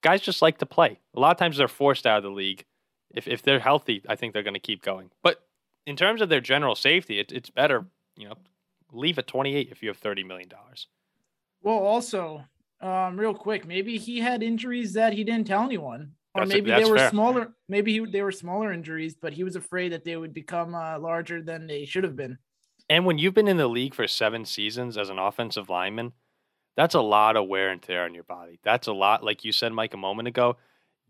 guys 0.02 0.22
just 0.22 0.42
like 0.42 0.58
to 0.60 0.66
play. 0.66 1.00
A 1.16 1.20
lot 1.20 1.32
of 1.32 1.38
times 1.38 1.58
they're 1.58 1.68
forced 1.68 2.06
out 2.06 2.18
of 2.18 2.24
the 2.24 2.30
league. 2.30 2.66
If 3.14 3.28
if 3.28 3.42
they're 3.42 3.60
healthy, 3.60 4.04
I 4.08 4.16
think 4.16 4.34
they're 4.34 4.44
going 4.44 4.54
to 4.54 4.60
keep 4.60 4.82
going. 4.82 5.12
But 5.24 5.42
in 5.86 5.96
terms 5.96 6.22
of 6.22 6.30
their 6.30 6.42
general 6.42 6.76
safety, 6.76 7.20
it, 7.20 7.32
it's 7.32 7.50
better, 7.50 7.86
you 8.18 8.28
know, 8.28 8.36
leave 8.92 9.18
at 9.18 9.28
28 9.28 9.70
if 9.72 9.82
you 9.82 9.90
have 9.90 9.98
30 9.98 10.24
million 10.24 10.50
dollars. 10.50 10.88
Well, 11.62 11.78
also, 11.80 12.44
um, 12.82 13.18
real 13.20 13.34
quick, 13.34 13.66
maybe 13.66 13.98
he 13.98 14.20
had 14.20 14.44
injuries 14.44 14.94
that 14.94 15.14
he 15.14 15.24
didn't 15.24 15.48
tell 15.48 15.64
anyone 15.64 16.12
Or 16.36 16.42
That's- 16.42 16.50
maybe 16.56 16.70
that's 16.70 16.84
they 16.86 16.92
were 16.92 16.98
fair. 16.98 17.10
smaller. 17.10 17.54
Maybe 17.68 17.94
he, 17.94 18.06
they 18.06 18.22
were 18.22 18.32
smaller 18.32 18.72
injuries, 18.72 19.16
but 19.16 19.34
he 19.34 19.44
was 19.44 19.56
afraid 19.56 19.92
that 19.94 20.04
they 20.04 20.16
would 20.18 20.34
become 20.34 20.76
uh, 20.76 21.00
larger 21.00 21.42
than 21.42 21.66
they 21.68 21.86
should 21.86 22.04
have 22.04 22.16
been. 22.16 22.38
And 22.90 23.06
when 23.06 23.18
you've 23.18 23.34
been 23.34 23.48
in 23.50 23.58
the 23.58 23.68
league 23.68 23.94
for 23.96 24.08
seven 24.08 24.46
seasons 24.46 24.98
as 24.98 25.10
an 25.10 25.18
offensive 25.20 25.70
lineman, 25.70 26.14
that's 26.78 26.96
a 26.96 27.02
lot 27.02 27.36
of 27.36 27.48
wear 27.50 27.70
and 27.70 27.82
tear 27.82 28.06
on 28.06 28.14
your 28.14 28.24
body. 28.24 28.60
That's 28.64 28.88
a 28.88 28.94
lot, 28.94 29.24
like 29.24 29.44
you 29.44 29.52
said, 29.52 29.74
Mike, 29.74 29.94
a 29.94 29.98
moment 29.98 30.30
ago. 30.30 30.56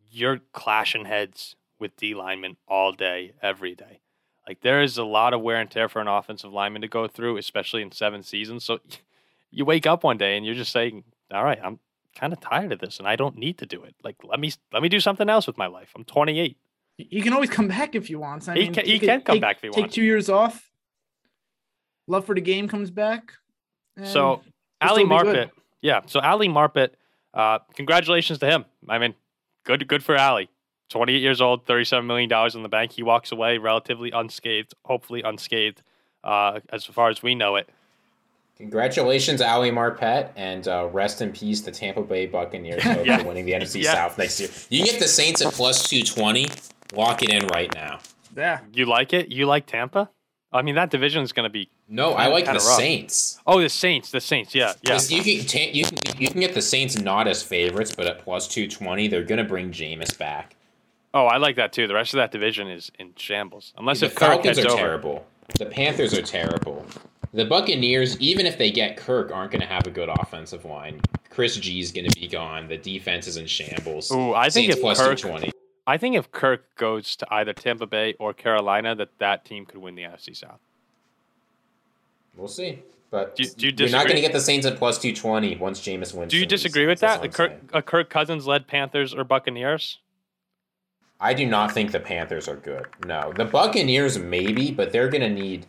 You're 0.10 0.40
clashing 0.54 1.06
heads 1.06 1.56
with 1.80 1.96
D 1.98 2.16
linemen 2.16 2.58
all 2.68 2.92
day, 2.94 3.34
every 3.44 3.76
day. 3.76 4.00
Like 4.48 4.62
there 4.62 4.82
is 4.82 4.98
a 4.98 5.04
lot 5.04 5.34
of 5.36 5.42
wear 5.42 5.58
and 5.58 5.70
tear 5.70 5.88
for 5.90 6.00
an 6.02 6.08
offensive 6.08 6.52
lineman 6.52 6.82
to 6.82 6.88
go 6.88 7.08
through, 7.08 7.38
especially 7.38 7.82
in 7.84 7.92
seven 7.92 8.24
seasons. 8.24 8.64
So 8.64 8.80
you 9.52 9.66
wake 9.66 9.86
up 9.86 10.04
one 10.04 10.18
day 10.18 10.36
and 10.38 10.46
you're 10.46 10.56
just 10.56 10.72
saying, 10.72 11.04
"All 11.32 11.44
right, 11.44 11.60
I'm 11.62 11.80
kind 12.16 12.32
of 12.34 12.40
tired 12.40 12.72
of 12.72 12.80
this, 12.80 12.98
and 12.98 13.08
I 13.08 13.16
don't 13.18 13.38
need 13.38 13.58
to 13.60 13.66
do 13.68 13.84
it. 13.84 13.94
Like 14.04 14.16
let 14.24 14.40
me 14.40 14.52
let 14.74 14.82
me 14.82 14.90
do 14.90 15.00
something 15.02 15.30
else 15.30 15.46
with 15.46 15.58
my 15.58 15.68
life. 15.68 15.92
I'm 15.96 16.06
28. 16.06 16.58
He 16.98 17.22
can 17.22 17.34
always 17.34 17.50
come 17.52 17.68
back 17.68 17.94
if 17.94 18.10
you 18.10 18.18
want. 18.20 18.48
I 18.50 18.54
He 18.56 18.62
mean, 18.62 18.74
can- 18.74 18.86
he 18.86 18.98
could 19.00 19.08
can 19.10 19.22
come 19.22 19.34
take- 19.36 19.42
back 19.42 19.58
if 19.58 19.62
he 19.64 19.70
take 19.70 19.82
wants. 19.84 19.96
two 19.96 20.04
years 20.04 20.30
off. 20.30 20.72
Love 22.08 22.26
for 22.26 22.34
the 22.34 22.42
game 22.42 22.68
comes 22.68 22.90
back. 22.90 23.34
and 23.98 24.08
So 24.08 24.42
Ali 24.81 25.05
still 25.05 25.17
be 25.17 25.24
good. 25.24 25.48
Marpet, 25.50 25.51
yeah. 25.81 26.01
So 26.05 26.19
Ali 26.19 26.48
Marpet, 26.48 26.89
uh, 27.34 27.60
congratulations 27.75 28.39
to 28.39 28.46
him. 28.46 28.65
I 28.88 28.98
mean, 29.00 29.15
good 29.63 29.88
good 29.88 30.03
for 30.03 30.17
Ali. 30.17 30.50
28 30.89 31.22
years 31.22 31.41
old, 31.41 31.65
37 31.65 32.07
million 32.07 32.29
dollars 32.29 32.55
in 32.55 32.63
the 32.63 32.69
bank. 32.69 32.93
He 32.93 33.03
walks 33.03 33.31
away 33.31 33.57
relatively 33.57 34.10
unscathed, 34.12 34.74
hopefully 34.86 35.22
unscathed, 35.22 35.81
uh, 36.24 36.62
as 36.72 36.86
far 36.86 37.10
as 37.10 37.22
we 37.22 37.36
know 37.36 37.55
it. 37.57 37.67
Congratulations, 38.57 39.39
Ali 39.41 39.69
Marpet, 39.69 40.31
and 40.36 40.67
uh, 40.67 40.88
rest 40.91 41.22
in 41.22 41.31
peace, 41.31 41.62
the 41.62 41.72
Tampa 41.72 42.01
Bay 42.01 42.25
Buccaneers 42.25 42.84
Yeah. 43.05 43.17
for 43.19 43.27
winning 43.27 43.46
the 43.46 43.51
NFC 43.51 43.81
Yeah. 43.84 43.93
South 43.93 44.17
next 44.17 44.39
year. 44.39 44.50
You 44.69 44.84
get 44.84 45.00
the 45.00 45.07
Saints 45.07 45.46
at 45.46 45.53
plus 45.53 45.88
220. 45.88 46.48
Lock 46.96 47.22
it 47.22 47.29
in 47.29 47.46
right 47.48 47.72
now. 47.75 48.00
Yeah. 48.36 48.62
You 48.74 48.86
like 48.86 49.13
it? 49.13 49.31
You 49.31 49.46
like 49.46 49.67
Tampa? 49.67 50.10
I 50.54 50.62
mean, 50.62 50.75
that 50.75 50.89
division 50.89 51.24
is 51.24 51.34
going 51.34 51.44
to 51.44 51.50
be. 51.50 51.70
No, 51.89 52.13
I 52.13 52.27
like 52.27 52.46
the 52.46 52.54
rough. 52.54 52.62
Saints. 52.62 53.39
Oh, 53.46 53.60
the 53.62 53.70
Saints. 53.70 54.12
The 54.12 54.22
Saints. 54.22 54.56
Yeah, 54.56 54.74
yeah. 54.82 55.00
You 55.08 55.22
can, 55.46 55.74
you, 55.75 55.84
can, 55.84 56.22
you 56.22 56.30
can 56.30 56.39
get 56.39 56.54
the 56.54 56.62
Saints 56.62 56.98
not 56.98 57.27
as 57.27 57.44
favorites, 57.44 57.94
but 57.96 58.06
at 58.08 58.20
plus 58.20 58.48
220, 58.48 59.08
they're 59.10 59.24
going 59.24 59.39
to 59.39 59.44
bring 59.44 59.72
Jameis 59.72 60.18
back. 60.18 60.56
Oh, 61.13 61.25
I 61.25 61.38
like 61.38 61.56
that 61.58 61.74
too. 61.74 61.88
The 61.88 61.94
rest 61.94 62.13
of 62.13 62.18
that 62.18 62.32
division 62.32 62.70
is 62.70 62.92
in 63.00 63.13
shambles, 63.18 63.74
unless 63.77 64.00
the 64.01 64.08
if 64.08 64.16
Kirk 64.16 64.30
Falcons 64.44 64.60
are 64.60 64.68
over. 64.68 64.77
terrible. 64.77 65.25
The 65.58 65.66
Panthers 65.66 66.13
are 66.18 66.22
terrible. 66.22 66.86
The 67.34 67.46
Buccaneers, 67.46 68.20
even 68.20 68.46
if 68.46 68.58
they 68.58 68.72
get 68.72 68.98
Kirk, 68.98 69.32
aren't 69.32 69.51
going 69.51 69.62
to 69.62 69.68
have 69.68 69.86
a 69.88 69.92
good 69.92 70.10
offensive 70.10 70.63
line. 70.66 71.01
Chris 71.30 71.58
G 71.58 71.80
is 71.80 71.92
going 71.92 72.10
to 72.10 72.20
be 72.20 72.27
gone. 72.27 72.68
The 72.68 72.77
defense 72.77 73.27
is 73.27 73.38
in 73.38 73.48
shambles. 73.48 74.12
Ooh, 74.12 74.34
I 74.34 74.50
think 74.50 74.72
Saints 74.72 74.75
if 74.77 74.82
plus 74.82 75.00
Kirk- 75.00 75.18
220. 75.18 75.51
I 75.88 75.98
think 75.98 76.15
if 76.15 76.32
Kirk 76.32 76.75
goes 76.75 77.15
to 77.15 77.27
either 77.34 77.53
Tampa 77.53 77.88
Bay 77.88 78.13
or 78.20 78.34
Carolina, 78.34 78.94
that 78.96 79.17
that 79.20 79.46
team 79.46 79.65
could 79.65 79.77
win 79.79 79.96
the 79.96 80.03
NFC 80.03 80.36
South. 80.36 80.60
We'll 82.36 82.50
see. 82.50 82.79
But 83.10 83.36
Do 83.38 83.44
you- 83.44 83.50
do 83.50 83.65
you 83.67 83.74
you're 83.77 83.89
not 83.89 84.03
going 84.06 84.17
to 84.17 84.22
get 84.22 84.34
the 84.34 84.41
Saints 84.41 84.65
at 84.65 84.77
plus 84.77 84.98
220 85.00 85.56
once 85.56 85.79
Jameis 85.79 86.13
wins. 86.13 86.29
Do 86.29 86.38
you 86.38 86.41
some 86.41 86.46
of 86.46 86.50
these 86.50 86.50
disagree 86.50 86.86
with 86.86 87.00
that? 87.00 87.24
A 87.24 87.29
Kirk, 87.29 87.39
all 87.39 87.46
I'm 87.56 87.60
saying. 87.62 87.70
a 87.74 87.82
Kirk 87.82 88.10
Cousins 88.10 88.46
led 88.46 88.67
Panthers 88.67 89.13
or 89.13 89.24
Buccaneers? 89.24 90.00
I 91.20 91.34
do 91.34 91.46
not 91.48 91.72
think 91.72 91.91
the 91.94 92.00
Panthers 92.01 92.48
are 92.50 92.58
good. 92.58 92.86
No, 93.06 93.32
the 93.34 93.46
Buccaneers 93.46 94.20
maybe, 94.20 94.72
but 94.72 94.91
they're 94.91 95.10
going 95.10 95.22
to 95.22 95.29
need. 95.29 95.65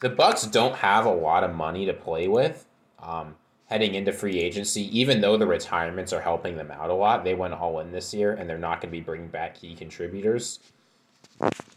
The 0.00 0.08
Bucks 0.08 0.44
don't 0.44 0.76
have 0.76 1.04
a 1.04 1.12
lot 1.12 1.44
of 1.44 1.54
money 1.54 1.84
to 1.86 1.92
play 1.92 2.28
with 2.28 2.64
um, 3.00 3.36
heading 3.68 3.94
into 3.94 4.12
free 4.12 4.38
agency. 4.38 4.98
Even 4.98 5.20
though 5.20 5.36
the 5.36 5.46
retirements 5.46 6.12
are 6.12 6.20
helping 6.20 6.56
them 6.56 6.70
out 6.70 6.90
a 6.90 6.94
lot, 6.94 7.24
they 7.24 7.34
went 7.34 7.54
all 7.54 7.80
in 7.80 7.92
this 7.92 8.12
year, 8.12 8.32
and 8.32 8.48
they're 8.48 8.58
not 8.58 8.80
going 8.80 8.90
to 8.90 8.96
be 8.96 9.00
bringing 9.00 9.28
back 9.28 9.54
key 9.54 9.74
contributors. 9.74 10.58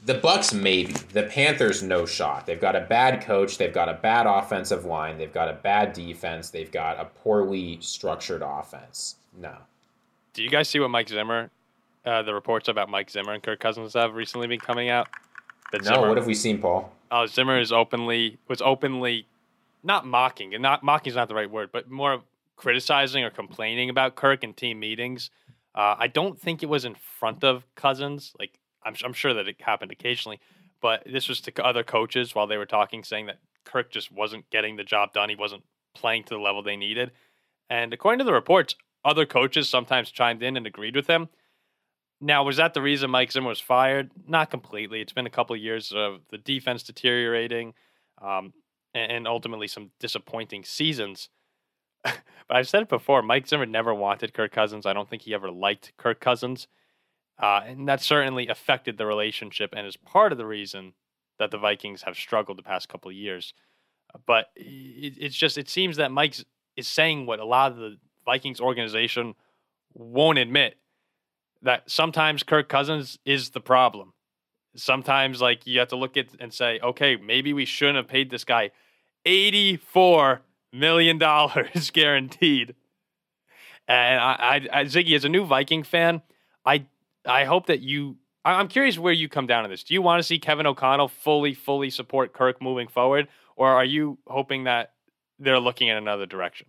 The 0.06 0.16
Bucks 0.16 0.54
maybe. 0.54 0.94
The 0.94 1.24
Panthers 1.24 1.84
no 1.84 2.06
shot. 2.06 2.48
They've 2.48 2.60
got 2.60 2.76
a 2.76 2.82
bad 2.82 3.22
coach. 3.22 3.58
They've 3.58 3.74
got 3.74 3.90
a 3.90 3.94
bad 3.94 4.26
offensive 4.26 4.86
line. 4.86 5.18
They've 5.18 5.34
got 5.34 5.50
a 5.50 5.54
bad 5.54 5.94
defense. 5.94 6.50
They've 6.50 6.72
got 6.72 7.00
a 7.00 7.06
poorly 7.06 7.78
structured 7.82 8.42
offense. 8.44 9.18
No. 9.40 9.56
Do 10.34 10.42
you 10.42 10.50
guys 10.50 10.70
see 10.70 10.80
what 10.80 10.90
Mike 10.90 11.10
Zimmer, 11.10 11.52
uh, 12.06 12.24
the 12.24 12.34
reports 12.34 12.70
about 12.70 12.90
Mike 12.90 13.12
Zimmer 13.12 13.34
and 13.34 13.44
Kirk 13.44 13.60
Cousins 13.60 13.94
have 13.94 14.16
recently 14.16 14.48
been 14.48 14.60
coming 14.60 14.90
out? 14.90 15.08
That 15.72 15.84
No. 15.84 16.02
What 16.02 16.18
have 16.18 16.26
we 16.26 16.34
seen, 16.34 16.60
Paul? 16.60 16.92
Oh, 17.12 17.26
Zimmer 17.28 17.60
is 17.60 17.72
openly 17.72 18.38
was 18.48 18.62
openly 18.62 19.26
not 19.84 20.06
mocking, 20.06 20.54
and 20.54 20.62
not 20.62 20.84
mocking 20.84 21.12
is 21.12 21.16
not 21.16 21.28
the 21.28 21.36
right 21.36 21.50
word, 21.50 21.70
but 21.72 21.90
more 21.90 22.24
criticizing 22.56 23.24
or 23.24 23.30
complaining 23.30 23.90
about 23.90 24.16
Kirk 24.16 24.44
in 24.44 24.54
team 24.54 24.80
meetings. 24.80 25.32
Uh, 25.74 25.96
I 25.98 26.08
don't 26.08 26.40
think 26.40 26.62
it 26.62 26.70
was 26.70 26.86
in 26.86 26.96
front 26.96 27.44
of 27.44 27.66
Cousins. 27.76 28.34
Like 28.40 28.60
I'm, 28.84 28.96
I'm 29.04 29.14
sure 29.14 29.34
that 29.34 29.48
it 29.48 29.62
happened 29.62 29.92
occasionally, 29.92 30.40
but 30.82 31.04
this 31.06 31.28
was 31.28 31.42
to 31.42 31.66
other 31.66 31.84
coaches 31.84 32.36
while 32.36 32.48
they 32.48 32.58
were 32.58 32.66
talking, 32.66 33.04
saying 33.04 33.28
that 33.28 33.40
Kirk 33.64 33.92
just 33.92 34.12
wasn't 34.12 34.50
getting 34.50 34.76
the 34.76 34.84
job 34.84 35.14
done. 35.14 35.30
He 35.30 35.36
wasn't 35.36 35.64
playing 35.94 36.24
to 36.26 36.36
the 36.36 36.40
level 36.40 36.64
they 36.64 36.76
needed. 36.76 37.12
And 37.70 37.94
according 37.94 38.20
to 38.20 38.26
the 38.26 38.34
reports, 38.34 38.76
other 39.04 39.26
coaches 39.26 39.70
sometimes 39.70 40.12
chimed 40.12 40.44
in 40.44 40.58
and 40.58 40.68
agreed 40.68 40.96
with 40.96 41.08
him. 41.08 41.30
Now, 42.20 42.44
was 42.44 42.58
that 42.58 42.76
the 42.76 42.82
reason 42.82 43.10
Mike 43.10 43.32
Zimmer 43.32 43.50
was 43.50 43.60
fired? 43.60 44.12
Not 44.28 44.52
completely. 44.52 45.02
It's 45.02 45.14
been 45.14 45.26
a 45.26 45.32
couple 45.32 45.56
of 45.56 45.62
years 45.62 45.92
of 45.92 46.22
the 46.30 46.38
defense 46.38 46.84
deteriorating, 46.84 47.74
um, 48.22 48.54
and, 48.94 49.28
ultimately 49.28 49.68
some 49.68 49.92
disappointing 50.00 50.64
seasons. 50.64 51.30
but 52.04 52.16
I've 52.50 52.70
said 52.70 52.84
it 52.84 52.90
before: 52.90 53.22
Mike 53.22 53.48
Zimmer 53.48 53.66
never 53.66 53.94
wanted 53.94 54.34
Kirk 54.34 54.52
Cousins. 54.52 54.86
I 54.86 54.94
don't 54.94 55.10
think 55.10 55.24
he 55.24 55.34
ever 55.34 55.52
liked 55.52 55.94
Kirk 55.98 56.20
Cousins, 56.20 56.68
uh, 57.42 57.62
and 57.66 57.88
that 57.88 58.02
certainly 58.02 58.48
affected 58.48 58.98
the 58.98 59.06
relationship 59.06 59.74
and 59.76 59.88
is 59.88 59.98
part 59.98 60.32
of 60.32 60.38
the 60.38 60.46
reason 60.46 60.94
that 61.40 61.52
the 61.52 61.58
Vikings 61.58 62.04
have 62.04 62.16
struggled 62.16 62.58
the 62.58 62.64
past 62.64 62.90
couple 62.90 63.10
of 63.10 63.16
years. 63.16 63.54
But 64.26 64.48
it, 64.56 65.16
it's 65.18 65.36
just 65.36 65.58
it 65.58 65.70
seems 65.70 65.98
that 65.98 66.12
Mike 66.12 66.36
is 66.76 66.88
saying 66.88 67.26
what 67.26 67.40
a 67.40 67.46
lot 67.46 67.72
of 67.72 67.78
the 67.78 67.98
Vikings 68.26 68.60
organization 68.60 69.36
won't 69.94 70.38
admit 70.38 70.76
that 71.62 71.90
sometimes 71.90 72.44
Kirk 72.44 72.70
Cousins 72.70 73.20
is 73.26 73.52
the 73.52 73.62
problem. 73.62 74.14
Sometimes, 74.76 75.42
like 75.42 75.68
you 75.68 75.80
have 75.80 75.90
to 75.90 75.98
look 75.98 76.16
at 76.18 76.28
and 76.40 76.54
say, 76.54 76.80
okay, 76.82 77.18
maybe 77.18 77.54
we 77.54 77.66
shouldn't 77.66 77.98
have 77.98 78.08
paid 78.08 78.30
this 78.30 78.44
guy 78.44 78.72
eighty-four 79.26 80.42
million 80.74 81.18
dollars 81.18 81.90
guaranteed. 81.94 82.76
And 83.88 84.20
I, 84.20 84.32
I, 84.72 84.80
I, 84.80 84.84
Ziggy, 84.86 85.16
as 85.16 85.26
a 85.26 85.30
new 85.30 85.46
Viking 85.46 85.84
fan, 85.84 86.22
I, 86.66 86.86
I 87.26 87.46
hope 87.46 87.68
that 87.68 87.82
you. 87.82 88.18
I'm 88.44 88.70
curious 88.70 88.98
where 88.98 89.14
you 89.14 89.30
come 89.30 89.46
down 89.46 89.66
on 89.66 89.70
this. 89.70 89.84
Do 89.84 89.94
you 89.94 90.02
want 90.02 90.20
to 90.20 90.24
see 90.24 90.40
Kevin 90.40 90.66
O'Connell 90.66 91.10
fully, 91.10 91.54
fully 91.54 91.92
support 91.92 92.34
Kirk 92.34 92.60
moving 92.60 92.88
forward, 92.88 93.28
or 93.56 93.70
are 93.70 93.86
you 93.86 94.18
hoping 94.26 94.64
that 94.64 94.94
they're 95.38 95.60
looking 95.60 95.90
in 95.90 95.98
another 95.98 96.26
direction? 96.26 96.66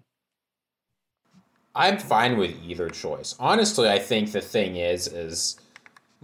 I'm 1.75 1.99
fine 1.99 2.37
with 2.37 2.54
either 2.62 2.90
choice. 2.90 3.35
Honestly, 3.40 3.88
I 3.88 3.99
think 3.99 4.32
the 4.32 4.42
thing 4.42 4.76
is, 4.76 5.06
is 5.06 5.59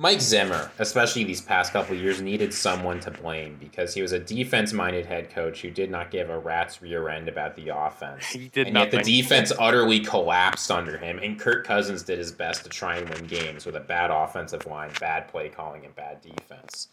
Mike 0.01 0.21
Zimmer, 0.21 0.71
especially 0.79 1.25
these 1.25 1.41
past 1.41 1.73
couple 1.73 1.97
years, 1.97 2.23
needed 2.23 2.55
someone 2.55 3.01
to 3.01 3.11
blame 3.11 3.57
because 3.59 3.95
he 3.95 4.01
was 4.01 4.13
a 4.13 4.19
defense-minded 4.21 5.05
head 5.05 5.29
coach 5.29 5.61
who 5.61 5.71
did 5.71 5.91
not 5.91 6.13
give 6.13 6.31
a 6.31 6.39
rat's 6.39 6.81
rear 6.81 7.09
end 7.09 7.29
about 7.29 7.57
the 7.57 7.77
offense. 7.77 8.25
He 8.27 8.47
did 8.47 8.69
and 8.69 8.77
yet 8.77 8.93
the 8.93 9.03
defense 9.03 9.51
utterly 9.59 9.99
collapsed 9.99 10.71
under 10.71 10.99
him, 10.99 11.19
and 11.19 11.37
Kirk 11.37 11.67
Cousins 11.67 12.05
did 12.05 12.17
his 12.17 12.31
best 12.31 12.63
to 12.63 12.71
try 12.71 12.99
and 12.99 13.09
win 13.09 13.27
games 13.27 13.67
with 13.67 13.75
a 13.75 13.81
bad 13.81 14.13
offensive 14.13 14.67
line, 14.67 14.93
bad 15.01 15.27
play 15.27 15.49
calling, 15.49 15.85
and 15.85 15.97
bad 15.97 16.21
defense. 16.21 16.87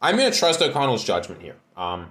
I'm 0.00 0.16
going 0.16 0.32
to 0.32 0.38
trust 0.38 0.62
O'Connell's 0.62 1.04
judgment 1.04 1.42
here, 1.42 1.56
um, 1.76 2.10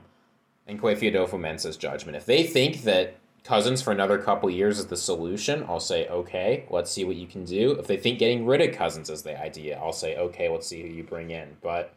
and 0.68 0.80
Kwesi 0.80 1.12
Adofo-Mensah's 1.12 1.76
judgment. 1.76 2.18
If 2.18 2.28
they 2.28 2.44
think 2.44 2.84
that 2.84 3.16
Cousins 3.46 3.80
for 3.80 3.92
another 3.92 4.18
couple 4.18 4.50
years 4.50 4.80
is 4.80 4.88
the 4.88 4.98
solution, 4.98 5.64
I'll 5.70 5.80
say, 5.80 6.08
okay, 6.08 6.66
let's 6.72 6.90
see 6.90 7.06
what 7.06 7.16
you 7.16 7.28
can 7.28 7.46
do. 7.46 7.74
If 7.74 7.86
they 7.86 7.96
think 7.96 8.18
getting 8.18 8.44
rid 8.44 8.60
of 8.60 8.76
Cousins 8.76 9.12
is 9.12 9.22
the 9.22 9.40
idea, 9.40 9.78
I'll 9.78 9.94
say, 9.94 10.18
okay, 10.18 10.50
let's 10.50 10.66
see 10.66 10.82
who 10.82 10.88
you 10.88 11.04
bring 11.04 11.30
in. 11.30 11.56
But 11.62 11.94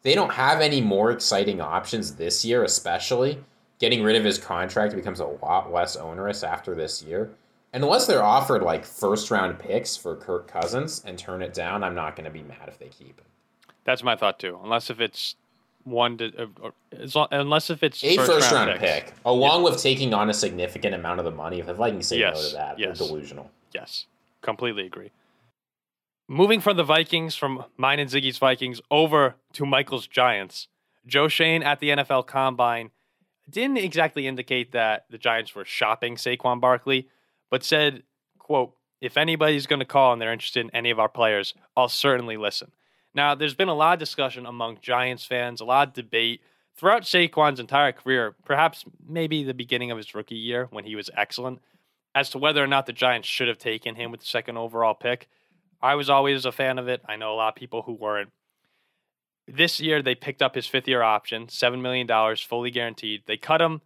they 0.00 0.14
don't 0.14 0.32
have 0.32 0.62
any 0.62 0.80
more 0.80 1.10
exciting 1.10 1.60
options 1.60 2.14
this 2.14 2.42
year, 2.42 2.64
especially. 2.64 3.38
Getting 3.80 4.02
rid 4.02 4.16
of 4.16 4.24
his 4.24 4.38
contract 4.38 4.94
becomes 4.94 5.20
a 5.20 5.26
lot 5.26 5.70
less 5.70 5.94
onerous 5.94 6.42
after 6.42 6.74
this 6.74 7.02
year. 7.02 7.32
And 7.74 7.84
unless 7.84 8.06
they're 8.06 8.24
offered 8.24 8.62
like 8.62 8.86
first 8.86 9.30
round 9.30 9.58
picks 9.58 9.94
for 9.94 10.16
Kirk 10.16 10.48
Cousins 10.48 11.02
and 11.04 11.18
turn 11.18 11.42
it 11.42 11.52
down, 11.52 11.84
I'm 11.84 11.94
not 11.94 12.16
going 12.16 12.24
to 12.24 12.30
be 12.30 12.42
mad 12.42 12.68
if 12.68 12.78
they 12.78 12.88
keep 12.88 13.20
him. 13.20 13.26
That's 13.84 14.02
my 14.02 14.16
thought 14.16 14.38
too. 14.38 14.58
Unless 14.62 14.88
if 14.88 15.00
it's 15.00 15.36
one 15.84 16.18
to, 16.18 16.32
uh, 16.62 16.70
as 16.92 17.14
long, 17.14 17.28
unless 17.30 17.70
if 17.70 17.82
it's 17.82 18.02
A 18.04 18.16
first, 18.16 18.52
round, 18.52 18.70
picks. 18.78 19.10
pick, 19.10 19.14
along 19.24 19.62
with 19.62 19.78
taking 19.78 20.14
on 20.14 20.30
a 20.30 20.34
significant 20.34 20.94
amount 20.94 21.18
of 21.18 21.24
the 21.24 21.30
money. 21.30 21.60
If 21.60 21.66
the 21.66 21.74
Vikings 21.74 22.06
say 22.06 22.20
no 22.20 22.32
to 22.32 22.54
that, 22.54 22.78
yes. 22.78 22.98
they're 22.98 23.08
delusional. 23.08 23.50
Yes, 23.74 24.06
completely 24.40 24.86
agree. 24.86 25.10
Moving 26.28 26.60
from 26.60 26.76
the 26.76 26.84
Vikings, 26.84 27.34
from 27.34 27.64
mine 27.76 27.98
and 27.98 28.08
Ziggy's 28.08 28.38
Vikings, 28.38 28.80
over 28.90 29.34
to 29.54 29.66
Michael's 29.66 30.06
Giants. 30.06 30.68
Joe 31.06 31.28
Schoen 31.28 31.62
at 31.62 31.80
the 31.80 31.90
NFL 31.90 32.26
Combine 32.26 32.90
didn't 33.50 33.78
exactly 33.78 34.26
indicate 34.26 34.72
that 34.72 35.06
the 35.10 35.18
Giants 35.18 35.54
were 35.54 35.64
shopping 35.64 36.16
Saquon 36.16 36.60
Barkley, 36.60 37.08
but 37.50 37.64
said, 37.64 38.04
quote, 38.38 38.74
if 39.00 39.16
anybody's 39.16 39.66
going 39.66 39.80
to 39.80 39.84
call 39.84 40.12
and 40.12 40.22
they're 40.22 40.32
interested 40.32 40.64
in 40.64 40.70
any 40.74 40.90
of 40.90 41.00
our 41.00 41.08
players, 41.08 41.54
I'll 41.76 41.88
certainly 41.88 42.36
listen. 42.36 42.70
Now, 43.14 43.34
there's 43.34 43.54
been 43.54 43.68
a 43.68 43.74
lot 43.74 43.94
of 43.94 43.98
discussion 43.98 44.46
among 44.46 44.78
Giants 44.80 45.24
fans, 45.24 45.60
a 45.60 45.64
lot 45.64 45.88
of 45.88 45.94
debate 45.94 46.40
throughout 46.76 47.02
Saquon's 47.02 47.60
entire 47.60 47.92
career, 47.92 48.34
perhaps 48.44 48.84
maybe 49.06 49.44
the 49.44 49.54
beginning 49.54 49.90
of 49.90 49.98
his 49.98 50.14
rookie 50.14 50.34
year 50.34 50.68
when 50.70 50.84
he 50.84 50.96
was 50.96 51.10
excellent, 51.16 51.60
as 52.14 52.30
to 52.30 52.38
whether 52.38 52.62
or 52.62 52.66
not 52.66 52.86
the 52.86 52.92
Giants 52.92 53.28
should 53.28 53.48
have 53.48 53.58
taken 53.58 53.94
him 53.94 54.10
with 54.10 54.20
the 54.20 54.26
second 54.26 54.56
overall 54.56 54.94
pick. 54.94 55.28
I 55.82 55.94
was 55.94 56.08
always 56.08 56.44
a 56.44 56.52
fan 56.52 56.78
of 56.78 56.88
it. 56.88 57.02
I 57.06 57.16
know 57.16 57.32
a 57.32 57.36
lot 57.36 57.48
of 57.48 57.54
people 57.54 57.82
who 57.82 57.92
weren't. 57.92 58.30
This 59.48 59.80
year, 59.80 60.00
they 60.00 60.14
picked 60.14 60.40
up 60.40 60.54
his 60.54 60.66
fifth 60.66 60.86
year 60.88 61.02
option, 61.02 61.48
$7 61.48 61.80
million, 61.80 62.08
fully 62.36 62.70
guaranteed. 62.70 63.22
They 63.26 63.36
cut 63.36 63.60
him. 63.60 63.80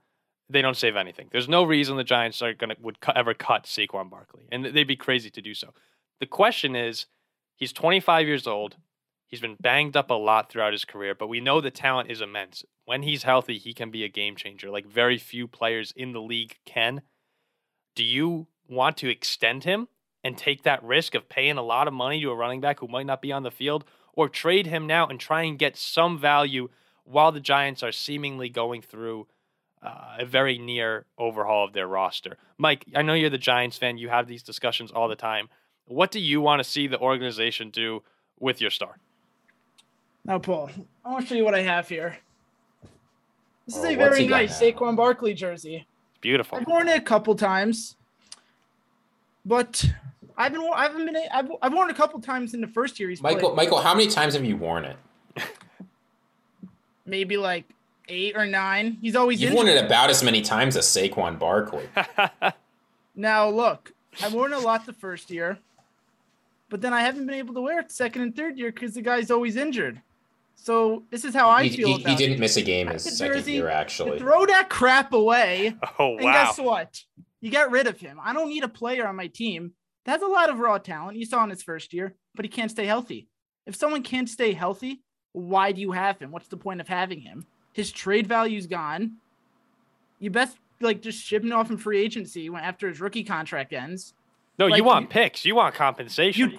They 0.48 0.62
don't 0.62 0.76
save 0.76 0.96
anything. 0.96 1.28
There's 1.32 1.48
no 1.48 1.64
reason 1.64 1.96
the 1.96 2.04
Giants 2.04 2.40
are 2.42 2.54
gonna 2.54 2.76
would 2.80 3.00
cu- 3.00 3.12
ever 3.16 3.34
cut 3.34 3.64
Saquon 3.64 4.10
Barkley, 4.10 4.44
and 4.52 4.64
they'd 4.64 4.84
be 4.84 4.94
crazy 4.94 5.30
to 5.30 5.42
do 5.42 5.54
so. 5.54 5.72
The 6.20 6.26
question 6.26 6.76
is, 6.76 7.06
he's 7.56 7.72
25 7.72 8.28
years 8.28 8.46
old. 8.46 8.76
He's 9.28 9.40
been 9.40 9.56
banged 9.60 9.96
up 9.96 10.10
a 10.10 10.14
lot 10.14 10.50
throughout 10.50 10.72
his 10.72 10.84
career, 10.84 11.14
but 11.14 11.26
we 11.28 11.40
know 11.40 11.60
the 11.60 11.70
talent 11.70 12.10
is 12.10 12.20
immense. 12.20 12.64
When 12.84 13.02
he's 13.02 13.24
healthy, 13.24 13.58
he 13.58 13.74
can 13.74 13.90
be 13.90 14.04
a 14.04 14.08
game 14.08 14.36
changer, 14.36 14.70
like 14.70 14.86
very 14.86 15.18
few 15.18 15.48
players 15.48 15.92
in 15.96 16.12
the 16.12 16.20
league 16.20 16.58
can. 16.64 17.02
Do 17.96 18.04
you 18.04 18.46
want 18.68 18.96
to 18.98 19.10
extend 19.10 19.64
him 19.64 19.88
and 20.22 20.38
take 20.38 20.62
that 20.62 20.82
risk 20.82 21.14
of 21.14 21.28
paying 21.28 21.56
a 21.56 21.62
lot 21.62 21.88
of 21.88 21.94
money 21.94 22.20
to 22.20 22.30
a 22.30 22.34
running 22.34 22.60
back 22.60 22.80
who 22.80 22.88
might 22.88 23.06
not 23.06 23.22
be 23.22 23.32
on 23.32 23.42
the 23.42 23.50
field, 23.50 23.84
or 24.12 24.28
trade 24.28 24.66
him 24.66 24.86
now 24.86 25.06
and 25.06 25.20
try 25.20 25.42
and 25.42 25.58
get 25.58 25.76
some 25.76 26.18
value 26.18 26.68
while 27.04 27.30
the 27.32 27.40
Giants 27.40 27.82
are 27.82 27.92
seemingly 27.92 28.48
going 28.48 28.80
through 28.80 29.26
uh, 29.82 30.16
a 30.18 30.24
very 30.24 30.58
near 30.58 31.06
overhaul 31.18 31.64
of 31.64 31.72
their 31.72 31.86
roster? 31.86 32.38
Mike, 32.58 32.84
I 32.94 33.02
know 33.02 33.14
you're 33.14 33.30
the 33.30 33.38
Giants 33.38 33.76
fan. 33.76 33.98
You 33.98 34.08
have 34.08 34.26
these 34.26 34.42
discussions 34.42 34.90
all 34.90 35.08
the 35.08 35.16
time. 35.16 35.48
What 35.84 36.10
do 36.10 36.20
you 36.20 36.40
want 36.40 36.60
to 36.60 36.64
see 36.64 36.86
the 36.86 36.98
organization 36.98 37.70
do 37.70 38.02
with 38.38 38.60
your 38.60 38.70
star? 38.70 38.98
Now, 40.26 40.38
Paul, 40.40 40.70
I 41.04 41.10
want 41.10 41.22
to 41.22 41.28
show 41.28 41.34
you 41.36 41.44
what 41.44 41.54
I 41.54 41.62
have 41.62 41.88
here. 41.88 42.18
This 43.66 43.76
is 43.76 43.84
Oh, 43.84 43.88
a 43.88 43.94
very 43.96 44.26
nice 44.26 44.60
now? 44.60 44.66
Saquon 44.68 44.96
Barkley 44.96 45.34
jersey. 45.34 45.86
It's 46.10 46.20
beautiful. 46.20 46.58
I've 46.58 46.66
worn 46.66 46.88
it 46.88 46.98
a 46.98 47.00
couple 47.00 47.34
times, 47.36 47.96
but 49.44 49.84
I've 50.36 50.52
been 50.52 50.68
I 50.74 50.82
haven't 50.84 51.06
been 51.06 51.16
I've, 51.32 51.48
I've 51.62 51.72
worn 51.72 51.88
it 51.90 51.92
a 51.92 51.96
couple 51.96 52.20
times 52.20 52.54
in 52.54 52.60
the 52.60 52.66
first 52.66 52.98
year 52.98 53.08
he's 53.08 53.22
Michael, 53.22 53.50
played. 53.50 53.56
Michael, 53.56 53.78
how 53.80 53.94
many 53.94 54.08
times 54.08 54.34
have 54.34 54.44
you 54.44 54.56
worn 54.56 54.84
it? 54.84 54.96
Maybe 57.06 57.36
like 57.36 57.64
eight 58.08 58.36
or 58.36 58.46
nine. 58.46 58.98
He's 59.00 59.14
always 59.16 59.40
You've 59.40 59.52
injured. 59.52 59.64
worn 59.66 59.76
it 59.76 59.84
about 59.84 60.10
as 60.10 60.22
many 60.24 60.42
times 60.42 60.76
as 60.76 60.86
Saquon 60.86 61.38
Barkley. 61.38 61.88
Now 63.18 63.48
look, 63.48 63.92
I've 64.22 64.34
worn 64.34 64.52
it 64.52 64.56
a 64.56 64.58
lot 64.60 64.84
the 64.84 64.92
first 64.92 65.30
year, 65.30 65.58
but 66.68 66.82
then 66.82 66.92
I 66.92 67.00
haven't 67.00 67.24
been 67.24 67.34
able 67.34 67.54
to 67.54 67.62
wear 67.62 67.80
it 67.80 67.90
second 67.90 68.20
and 68.20 68.36
third 68.36 68.58
year 68.58 68.70
because 68.70 68.92
the 68.92 69.00
guy's 69.00 69.30
always 69.30 69.56
injured. 69.56 70.02
So 70.56 71.04
this 71.10 71.24
is 71.24 71.34
how 71.34 71.48
I 71.48 71.64
he, 71.64 71.76
feel 71.76 71.88
he, 71.88 71.94
about 71.94 72.08
he 72.08 72.16
didn't 72.16 72.36
it. 72.36 72.40
miss 72.40 72.56
a 72.56 72.62
game 72.62 72.88
his 72.88 73.04
second 73.16 73.34
jersey, 73.36 73.52
year, 73.52 73.68
actually. 73.68 74.18
Throw 74.18 74.46
that 74.46 74.68
crap 74.68 75.12
away. 75.12 75.76
oh 75.98 76.08
wow! 76.08 76.16
And 76.16 76.22
guess 76.22 76.58
what? 76.58 77.00
You 77.40 77.50
got 77.52 77.70
rid 77.70 77.86
of 77.86 78.00
him. 78.00 78.18
I 78.22 78.32
don't 78.32 78.48
need 78.48 78.64
a 78.64 78.68
player 78.68 79.06
on 79.06 79.14
my 79.14 79.28
team 79.28 79.72
That's 80.04 80.22
a 80.22 80.26
lot 80.26 80.50
of 80.50 80.58
raw 80.58 80.78
talent. 80.78 81.18
You 81.18 81.26
saw 81.26 81.44
in 81.44 81.50
his 81.50 81.62
first 81.62 81.92
year, 81.92 82.16
but 82.34 82.44
he 82.44 82.48
can't 82.48 82.70
stay 82.70 82.86
healthy. 82.86 83.28
If 83.66 83.76
someone 83.76 84.02
can't 84.02 84.28
stay 84.28 84.52
healthy, 84.52 85.02
why 85.32 85.72
do 85.72 85.80
you 85.80 85.92
have 85.92 86.18
him? 86.18 86.30
What's 86.32 86.48
the 86.48 86.56
point 86.56 86.80
of 86.80 86.88
having 86.88 87.20
him? 87.20 87.46
His 87.72 87.92
trade 87.92 88.26
value's 88.26 88.66
gone. 88.66 89.18
You 90.18 90.30
best 90.30 90.56
like 90.80 91.02
just 91.02 91.22
ship 91.22 91.44
him 91.44 91.52
off 91.52 91.70
in 91.70 91.76
free 91.76 92.00
agency 92.00 92.48
when 92.50 92.62
after 92.62 92.88
his 92.88 93.00
rookie 93.00 93.24
contract 93.24 93.72
ends. 93.72 94.14
No, 94.58 94.66
like, 94.66 94.78
you 94.78 94.84
want 94.84 95.02
you- 95.04 95.08
picks. 95.08 95.44
You 95.44 95.54
want 95.54 95.74
compensation. 95.74 96.50
You 96.52 96.58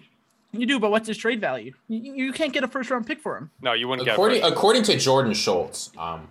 you 0.51 0.65
do, 0.65 0.79
but 0.79 0.91
what's 0.91 1.07
his 1.07 1.17
trade 1.17 1.41
value? 1.41 1.73
You, 1.87 2.13
you 2.13 2.33
can't 2.33 2.53
get 2.53 2.63
a 2.63 2.67
first 2.67 2.89
round 2.89 3.05
pick 3.05 3.19
for 3.19 3.37
him. 3.37 3.51
no, 3.61 3.73
you 3.73 3.87
wouldn't 3.87 4.07
According, 4.07 4.41
get. 4.41 4.51
according 4.51 4.83
to 4.83 4.97
Jordan 4.97 5.33
Schultz, 5.33 5.91
um, 5.97 6.27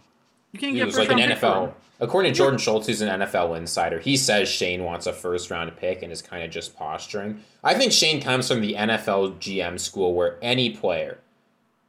You 0.53 0.59
can't 0.61 0.73
he 0.73 0.79
get 0.79 0.83
a 0.85 0.87
was 0.87 0.97
first 0.97 1.09
like 1.09 1.19
an 1.19 1.23
round 1.29 1.31
pick 1.33 1.41
for 1.41 1.47
NFL. 1.47 1.67
him. 1.69 1.75
According 1.99 2.33
to 2.33 2.37
Jordan 2.37 2.59
Schultz, 2.59 2.87
who's 2.87 3.01
an 3.01 3.21
NFL 3.21 3.57
insider, 3.57 3.99
he 3.99 4.17
says 4.19 4.49
Schoen 4.51 4.85
wants 4.85 5.07
a 5.07 5.13
first 5.15 5.51
round 5.51 5.75
pick 5.77 6.03
and 6.03 6.13
is 6.13 6.21
kind 6.21 6.43
of 6.45 6.51
just 6.51 6.77
posturing. 6.77 7.41
I 7.65 7.73
think 7.75 7.91
Schoen 7.93 8.21
comes 8.21 8.49
from 8.49 8.61
the 8.61 8.75
NFL 8.75 9.39
GM 9.39 9.81
school 9.81 10.13
where 10.15 10.37
any 10.43 10.71
player 10.71 11.19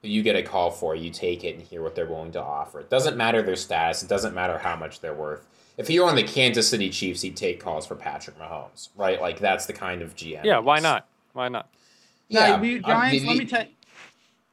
that 0.02 0.08
you 0.10 0.22
get 0.24 0.36
a 0.38 0.44
call 0.44 0.72
for, 0.72 0.96
you 0.96 1.10
take 1.10 1.44
it 1.44 1.56
and 1.56 1.62
hear 1.62 1.82
what 1.84 1.96
they're 1.96 2.06
willing 2.06 2.32
to 2.34 2.42
offer. 2.42 2.80
It 2.80 2.90
doesn't 2.90 3.18
matter 3.18 3.42
their 3.42 3.56
status, 3.58 4.02
it 4.04 4.08
doesn't 4.08 4.34
matter 4.34 4.58
how 4.58 4.76
much 4.78 5.02
they're 5.02 5.14
worth. 5.14 5.46
If 5.78 5.88
he 5.90 6.00
were 6.00 6.08
on 6.08 6.16
the 6.16 6.24
Kansas 6.24 6.70
City 6.70 6.90
Chiefs, 6.90 7.22
he'd 7.22 7.36
take 7.36 7.60
calls 7.60 7.86
for 7.86 7.96
Patrick 7.96 8.40
Mahomes, 8.40 8.90
right? 8.96 9.22
Like 9.22 9.40
that's 9.40 9.66
the 9.66 9.74
kind 9.74 10.02
of 10.02 10.16
GM. 10.16 10.44
Yeah, 10.46 10.60
why 10.60 10.80
not? 10.80 11.08
Why 11.34 11.50
not? 11.50 11.68
Now, 12.30 12.40
Yeah, 12.48 12.60
we, 12.60 12.76
um, 12.78 12.82
Giants. 12.84 13.22
the- 13.22 13.28
let 13.28 13.38
me 13.38 13.46
tell. 13.46 13.66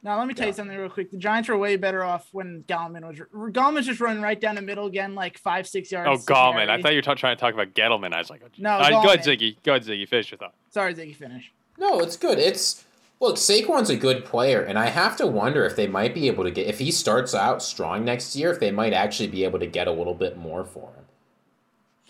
Now 0.03 0.19
let 0.19 0.27
me 0.27 0.35
tell 0.35 0.45
you 0.45 0.53
something 0.53 0.77
real 0.77 0.87
quick. 0.87 1.09
The 1.09 1.17
Giants 1.17 1.49
were 1.49 1.57
way 1.57 1.77
better 1.77 2.03
off 2.03 2.27
when 2.31 2.63
Gallman 2.67 3.01
was. 3.07 3.17
Gallman's 3.51 3.87
just 3.87 3.99
running 3.99 4.21
right 4.21 4.39
down 4.39 4.53
the 4.53 4.61
middle 4.61 4.85
again, 4.85 5.15
like 5.15 5.39
five, 5.39 5.67
six 5.67 5.91
yards. 5.91 6.07
Oh, 6.29 6.31
Gallman. 6.31 6.69
I 6.69 6.79
thought 6.79 6.91
you 6.91 6.99
were 6.99 7.01
t- 7.01 7.15
trying 7.15 7.35
to 7.35 7.39
talk 7.41 7.55
about 7.55 7.73
Gettleman. 7.73 8.13
I 8.13 8.19
was 8.19 8.29
like, 8.29 8.43
oh. 8.45 8.49
No, 8.59 8.73
All 8.73 8.79
right, 8.81 8.91
go 8.91 8.99
ahead, 9.11 9.21
Gallman. 9.21 9.39
Ziggy. 9.39 9.55
Go 9.63 9.71
ahead, 9.73 9.83
Ziggy. 9.83 10.07
Finish 10.07 10.29
your 10.31 10.37
thought. 10.37 10.53
Sorry, 10.69 10.93
Ziggy. 10.93 11.15
Finish. 11.15 11.51
No, 11.79 11.99
it's 12.01 12.17
good. 12.17 12.37
It's 12.37 12.85
look, 13.19 13.37
Saquon's 13.37 13.89
a 13.89 13.95
good 13.95 14.25
player, 14.25 14.61
and 14.61 14.77
I 14.77 14.89
have 14.89 15.17
to 15.17 15.25
wonder 15.25 15.65
if 15.65 15.75
they 15.75 15.87
might 15.87 16.13
be 16.13 16.27
able 16.27 16.43
to 16.43 16.51
get 16.51 16.67
if 16.67 16.77
he 16.77 16.91
starts 16.91 17.33
out 17.33 17.63
strong 17.63 18.05
next 18.05 18.35
year, 18.35 18.51
if 18.51 18.59
they 18.59 18.69
might 18.69 18.93
actually 18.93 19.27
be 19.29 19.43
able 19.43 19.57
to 19.57 19.65
get 19.67 19.87
a 19.87 19.91
little 19.91 20.13
bit 20.13 20.37
more 20.37 20.63
for 20.63 20.89
him. 20.89 21.05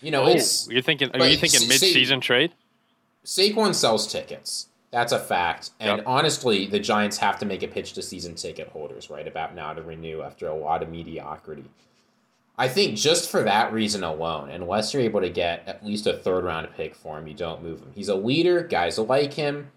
You 0.00 0.10
know, 0.10 0.26
it's 0.26 0.68
You're 0.68 0.82
thinking? 0.82 1.10
Are 1.14 1.26
you 1.26 1.38
thinking 1.38 1.60
see- 1.60 1.68
mid-season 1.68 2.20
trade? 2.20 2.52
Saquon 3.24 3.74
sells 3.74 4.06
tickets. 4.06 4.68
That's 4.92 5.12
a 5.12 5.18
fact. 5.18 5.70
And 5.80 5.98
Yep. 5.98 6.04
honestly, 6.06 6.66
the 6.66 6.78
Giants 6.78 7.18
have 7.18 7.38
to 7.40 7.46
make 7.46 7.62
a 7.62 7.68
pitch 7.68 7.92
to 7.94 8.02
season 8.02 8.34
ticket 8.34 8.68
holders 8.68 9.10
right 9.10 9.26
about 9.26 9.54
now 9.54 9.72
to 9.74 9.82
renew 9.82 10.22
after 10.22 10.46
a 10.48 10.54
lot 10.54 10.82
of 10.82 10.88
mediocrity. 10.88 11.64
I 12.58 12.68
think 12.68 12.96
just 12.96 13.28
for 13.30 13.42
that 13.42 13.72
reason 13.72 14.02
alone, 14.02 14.48
unless 14.50 14.94
you're 14.94 15.02
able 15.02 15.20
to 15.20 15.28
get 15.28 15.62
at 15.66 15.84
least 15.84 16.06
a 16.06 16.14
third 16.14 16.44
round 16.44 16.68
pick 16.74 16.94
for 16.94 17.18
him, 17.18 17.26
you 17.26 17.34
don't 17.34 17.62
move 17.62 17.80
him. 17.80 17.92
He's 17.94 18.08
a 18.08 18.14
leader. 18.14 18.62
Guys 18.62 18.98
like 18.98 19.34
him. 19.34 19.70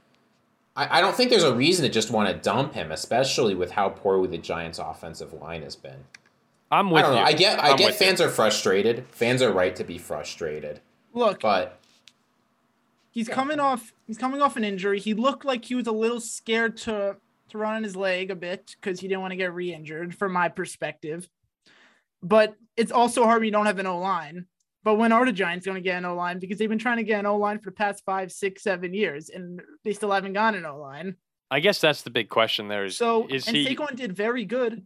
I, 0.77 0.99
I 0.99 1.01
don't 1.01 1.13
think 1.15 1.29
there's 1.29 1.43
a 1.43 1.53
reason 1.55 1.83
to 1.83 1.89
just 1.91 2.09
want 2.11 2.29
to 2.29 2.35
dump 2.41 2.75
him, 2.75 2.91
especially 2.91 3.53
with 3.55 3.71
how 3.71 3.89
poorly 3.89 4.27
the 4.29 4.37
Giants' 4.37 4.79
offensive 4.79 5.33
line 5.33 5.63
has 5.63 5.75
been. 5.75 6.05
I'm 6.71 6.87
I 6.89 6.91
with 6.93 7.01
don't 7.03 7.15
know. 7.15 7.19
you. 7.21 7.25
I 7.25 7.33
get 7.33 7.59
I 7.59 7.71
I'm 7.71 7.75
get 7.77 7.87
with 7.87 7.99
you. 7.99 8.05
fans 8.07 8.21
are 8.21 8.29
frustrated. 8.29 9.05
Fans 9.11 9.41
are 9.41 9.51
right 9.51 9.75
to 9.75 9.83
be 9.83 9.97
frustrated. 9.97 10.79
Look, 11.13 11.41
But 11.41 11.78
he's 13.11 13.27
coming 13.27 13.59
off. 13.59 13.93
He's 14.07 14.17
coming 14.17 14.41
off 14.41 14.57
an 14.57 14.63
injury. 14.63 14.99
He 14.99 15.13
looked 15.13 15.45
like 15.45 15.65
he 15.65 15.75
was 15.75 15.87
a 15.87 15.91
little 15.91 16.19
scared 16.19 16.77
to 16.77 17.17
to 17.49 17.57
run 17.57 17.75
on 17.75 17.83
his 17.83 17.95
leg 17.95 18.31
a 18.31 18.35
bit 18.35 18.75
because 18.79 18.99
he 18.99 19.07
didn't 19.07 19.21
want 19.21 19.31
to 19.31 19.37
get 19.37 19.53
re-injured, 19.53 20.15
from 20.15 20.31
my 20.31 20.49
perspective. 20.49 21.27
But 22.21 22.55
it's 22.77 22.91
also 22.91 23.23
hard 23.23 23.39
when 23.39 23.45
you 23.45 23.51
don't 23.51 23.65
have 23.65 23.79
an 23.79 23.87
O 23.87 23.99
line. 23.99 24.45
But 24.83 24.95
when 24.95 25.11
are 25.11 25.25
the 25.25 25.31
Giants 25.31 25.65
going 25.65 25.75
to 25.75 25.81
get 25.81 25.97
an 25.97 26.05
O 26.05 26.15
line? 26.15 26.39
Because 26.39 26.57
they've 26.57 26.69
been 26.69 26.79
trying 26.79 26.97
to 26.97 27.03
get 27.03 27.19
an 27.19 27.25
O 27.25 27.37
line 27.37 27.59
for 27.59 27.69
the 27.69 27.75
past 27.75 28.03
five, 28.05 28.31
six, 28.31 28.63
seven 28.63 28.93
years, 28.93 29.29
and 29.29 29.61
they 29.83 29.93
still 29.93 30.11
haven't 30.11 30.33
gotten 30.33 30.59
an 30.59 30.65
O 30.65 30.79
line. 30.79 31.15
I 31.51 31.59
guess 31.59 31.81
that's 31.81 32.03
the 32.03 32.11
big 32.11 32.29
question. 32.29 32.67
There 32.67 32.85
is. 32.85 32.95
So 32.95 33.27
is 33.27 33.47
and 33.47 33.55
he? 33.55 33.65
Saquon 33.65 33.95
did 33.95 34.15
very 34.15 34.45
good 34.45 34.85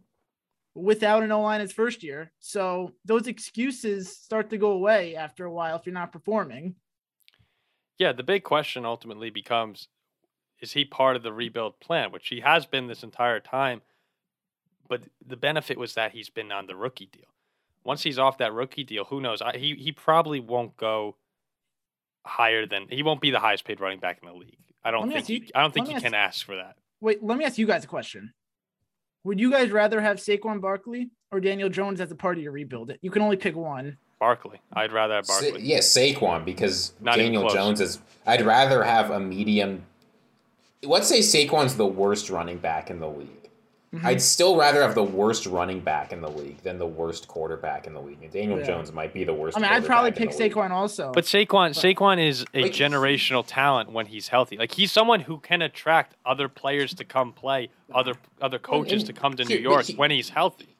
without 0.74 1.22
an 1.22 1.30
O 1.30 1.42
line 1.42 1.60
his 1.60 1.72
first 1.72 2.02
year. 2.02 2.32
So 2.40 2.92
those 3.04 3.26
excuses 3.26 4.16
start 4.16 4.50
to 4.50 4.58
go 4.58 4.72
away 4.72 5.14
after 5.14 5.44
a 5.44 5.52
while 5.52 5.76
if 5.76 5.86
you're 5.86 5.94
not 5.94 6.12
performing. 6.12 6.74
Yeah, 7.98 8.12
the 8.12 8.22
big 8.22 8.42
question 8.44 8.84
ultimately 8.84 9.30
becomes: 9.30 9.88
Is 10.60 10.72
he 10.72 10.84
part 10.84 11.16
of 11.16 11.22
the 11.22 11.32
rebuild 11.32 11.80
plan, 11.80 12.10
which 12.12 12.28
he 12.28 12.40
has 12.40 12.66
been 12.66 12.86
this 12.86 13.02
entire 13.02 13.40
time? 13.40 13.82
But 14.88 15.02
the 15.26 15.36
benefit 15.36 15.78
was 15.78 15.94
that 15.94 16.12
he's 16.12 16.28
been 16.28 16.52
on 16.52 16.66
the 16.66 16.76
rookie 16.76 17.08
deal. 17.10 17.24
Once 17.84 18.02
he's 18.02 18.18
off 18.18 18.38
that 18.38 18.52
rookie 18.52 18.84
deal, 18.84 19.04
who 19.04 19.20
knows? 19.20 19.40
I, 19.42 19.56
he 19.56 19.74
he 19.76 19.92
probably 19.92 20.40
won't 20.40 20.76
go 20.76 21.16
higher 22.26 22.66
than 22.66 22.86
he 22.88 23.02
won't 23.02 23.20
be 23.20 23.30
the 23.30 23.38
highest 23.40 23.64
paid 23.64 23.80
running 23.80 24.00
back 24.00 24.18
in 24.22 24.28
the 24.28 24.34
league. 24.34 24.58
I 24.82 24.90
don't 24.90 25.08
think 25.08 25.20
ask 25.20 25.28
he, 25.28 25.34
you- 25.36 25.48
I 25.54 25.60
don't 25.62 25.72
think 25.72 25.88
he 25.88 25.94
me 25.94 26.00
can 26.00 26.14
ask 26.14 26.44
for 26.44 26.56
that. 26.56 26.76
Wait, 27.00 27.22
let 27.22 27.36
me 27.38 27.44
ask 27.44 27.58
you 27.58 27.66
guys 27.66 27.84
a 27.84 27.88
question. 27.88 28.32
Would 29.24 29.40
you 29.40 29.50
guys 29.50 29.70
rather 29.70 30.00
have 30.00 30.18
Saquon 30.18 30.60
Barkley 30.60 31.10
or 31.32 31.40
Daniel 31.40 31.68
Jones 31.70 32.00
as 32.00 32.10
a 32.10 32.14
part 32.14 32.36
of 32.36 32.42
your 32.42 32.52
rebuild? 32.52 32.90
It 32.90 32.98
you 33.02 33.10
can 33.10 33.22
only 33.22 33.36
pick 33.36 33.56
one. 33.56 33.96
Barkley, 34.18 34.60
I'd 34.72 34.92
rather 34.92 35.14
have 35.14 35.26
Sa- 35.26 35.40
Barkley. 35.40 35.62
yeah, 35.62 35.78
Saquon 35.78 36.44
because 36.44 36.92
Not 37.00 37.16
Daniel. 37.16 37.48
Jones 37.48 37.80
is. 37.80 37.98
I'd 38.26 38.42
rather 38.42 38.82
have 38.84 39.10
a 39.10 39.20
medium. 39.20 39.84
Let's 40.82 41.08
say 41.08 41.20
Saquon's 41.20 41.76
the 41.76 41.86
worst 41.86 42.30
running 42.30 42.58
back 42.58 42.90
in 42.90 43.00
the 43.00 43.08
league. 43.08 43.28
Mhm. 43.94 44.04
I'd 44.04 44.20
still 44.22 44.56
rather 44.56 44.82
have 44.82 44.94
the 44.96 45.04
worst 45.04 45.46
running 45.46 45.78
back 45.80 46.12
in 46.12 46.20
the 46.20 46.28
league 46.28 46.58
than 46.62 46.78
the 46.78 46.86
worst 46.86 47.28
quarterback 47.28 47.86
in 47.86 47.94
the 47.94 48.00
league. 48.00 48.18
And 48.22 48.32
Daniel 48.32 48.58
Yeah. 48.58 48.64
Jones 48.66 48.92
might 48.92 49.14
be 49.14 49.22
the 49.24 49.32
worst. 49.32 49.56
I 49.56 49.60
mean, 49.60 49.70
I'd 49.70 49.84
probably 49.86 50.10
pick 50.10 50.32
in 50.32 50.36
league. 50.38 50.52
Saquon 50.52 50.70
also. 50.70 51.12
But 51.12 51.24
Saquon, 51.24 51.70
Saquon 51.70 52.18
is 52.18 52.44
a 52.54 52.62
Like- 52.62 52.72
generational 52.72 53.44
talent 53.46 53.92
when 53.92 54.06
he's 54.06 54.28
healthy. 54.28 54.56
Like 54.58 54.72
he's 54.72 54.90
someone 54.90 55.20
who 55.20 55.38
can 55.38 55.62
attract 55.62 56.16
other 56.26 56.48
players 56.48 56.92
to 56.94 57.04
come 57.04 57.32
play, 57.32 57.70
other 57.94 58.14
other 58.42 58.58
coaches 58.58 59.02
and 59.04 59.14
to 59.14 59.20
come 59.20 59.36
to 59.36 59.44
New 59.44 59.58
York 59.58 59.84
he- 59.86 59.94
when 59.94 60.10
he's 60.10 60.30
healthy. 60.30 60.73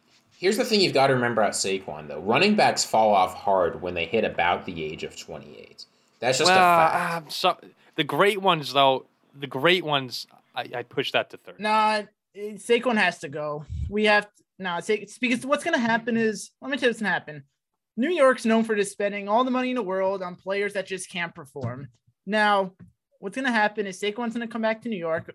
Here's 0.44 0.58
the 0.58 0.64
thing 0.66 0.82
you've 0.82 0.92
got 0.92 1.06
to 1.06 1.14
remember 1.14 1.40
about 1.40 1.54
Saquon 1.54 2.06
though: 2.06 2.20
running 2.20 2.54
backs 2.54 2.84
fall 2.84 3.14
off 3.14 3.32
hard 3.32 3.80
when 3.80 3.94
they 3.94 4.04
hit 4.04 4.24
about 4.24 4.66
the 4.66 4.84
age 4.84 5.02
of 5.02 5.16
28. 5.16 5.86
That's 6.20 6.36
just 6.36 6.50
well, 6.50 6.58
a 6.58 6.90
fact. 6.90 7.14
um, 7.16 7.30
so 7.30 7.56
the 7.94 8.04
great 8.04 8.42
ones 8.42 8.74
though, 8.74 9.06
the 9.34 9.46
great 9.46 9.86
ones, 9.86 10.26
I, 10.54 10.68
I 10.74 10.82
push 10.82 11.12
that 11.12 11.30
to 11.30 11.38
third. 11.38 11.58
Nah, 11.60 12.02
Saquon 12.36 12.98
has 12.98 13.20
to 13.20 13.30
go. 13.30 13.64
We 13.88 14.04
have 14.04 14.26
to, 14.26 14.42
nah, 14.58 14.80
Sa- 14.80 14.96
because 15.18 15.46
what's 15.46 15.64
gonna 15.64 15.78
happen 15.78 16.18
is 16.18 16.50
let 16.60 16.70
me 16.70 16.76
tell 16.76 16.88
you 16.88 16.90
what's 16.90 17.00
gonna 17.00 17.14
happen. 17.14 17.44
New 17.96 18.10
York's 18.10 18.44
known 18.44 18.64
for 18.64 18.76
just 18.76 18.92
spending 18.92 19.30
all 19.30 19.44
the 19.44 19.50
money 19.50 19.70
in 19.70 19.76
the 19.76 19.82
world 19.82 20.22
on 20.22 20.36
players 20.36 20.74
that 20.74 20.86
just 20.86 21.08
can't 21.08 21.34
perform. 21.34 21.88
Now, 22.26 22.74
what's 23.18 23.34
gonna 23.34 23.50
happen 23.50 23.86
is 23.86 23.98
Saquon's 23.98 24.34
gonna 24.34 24.46
come 24.46 24.60
back 24.60 24.82
to 24.82 24.90
New 24.90 24.98
York, 24.98 25.24
pr- 25.24 25.30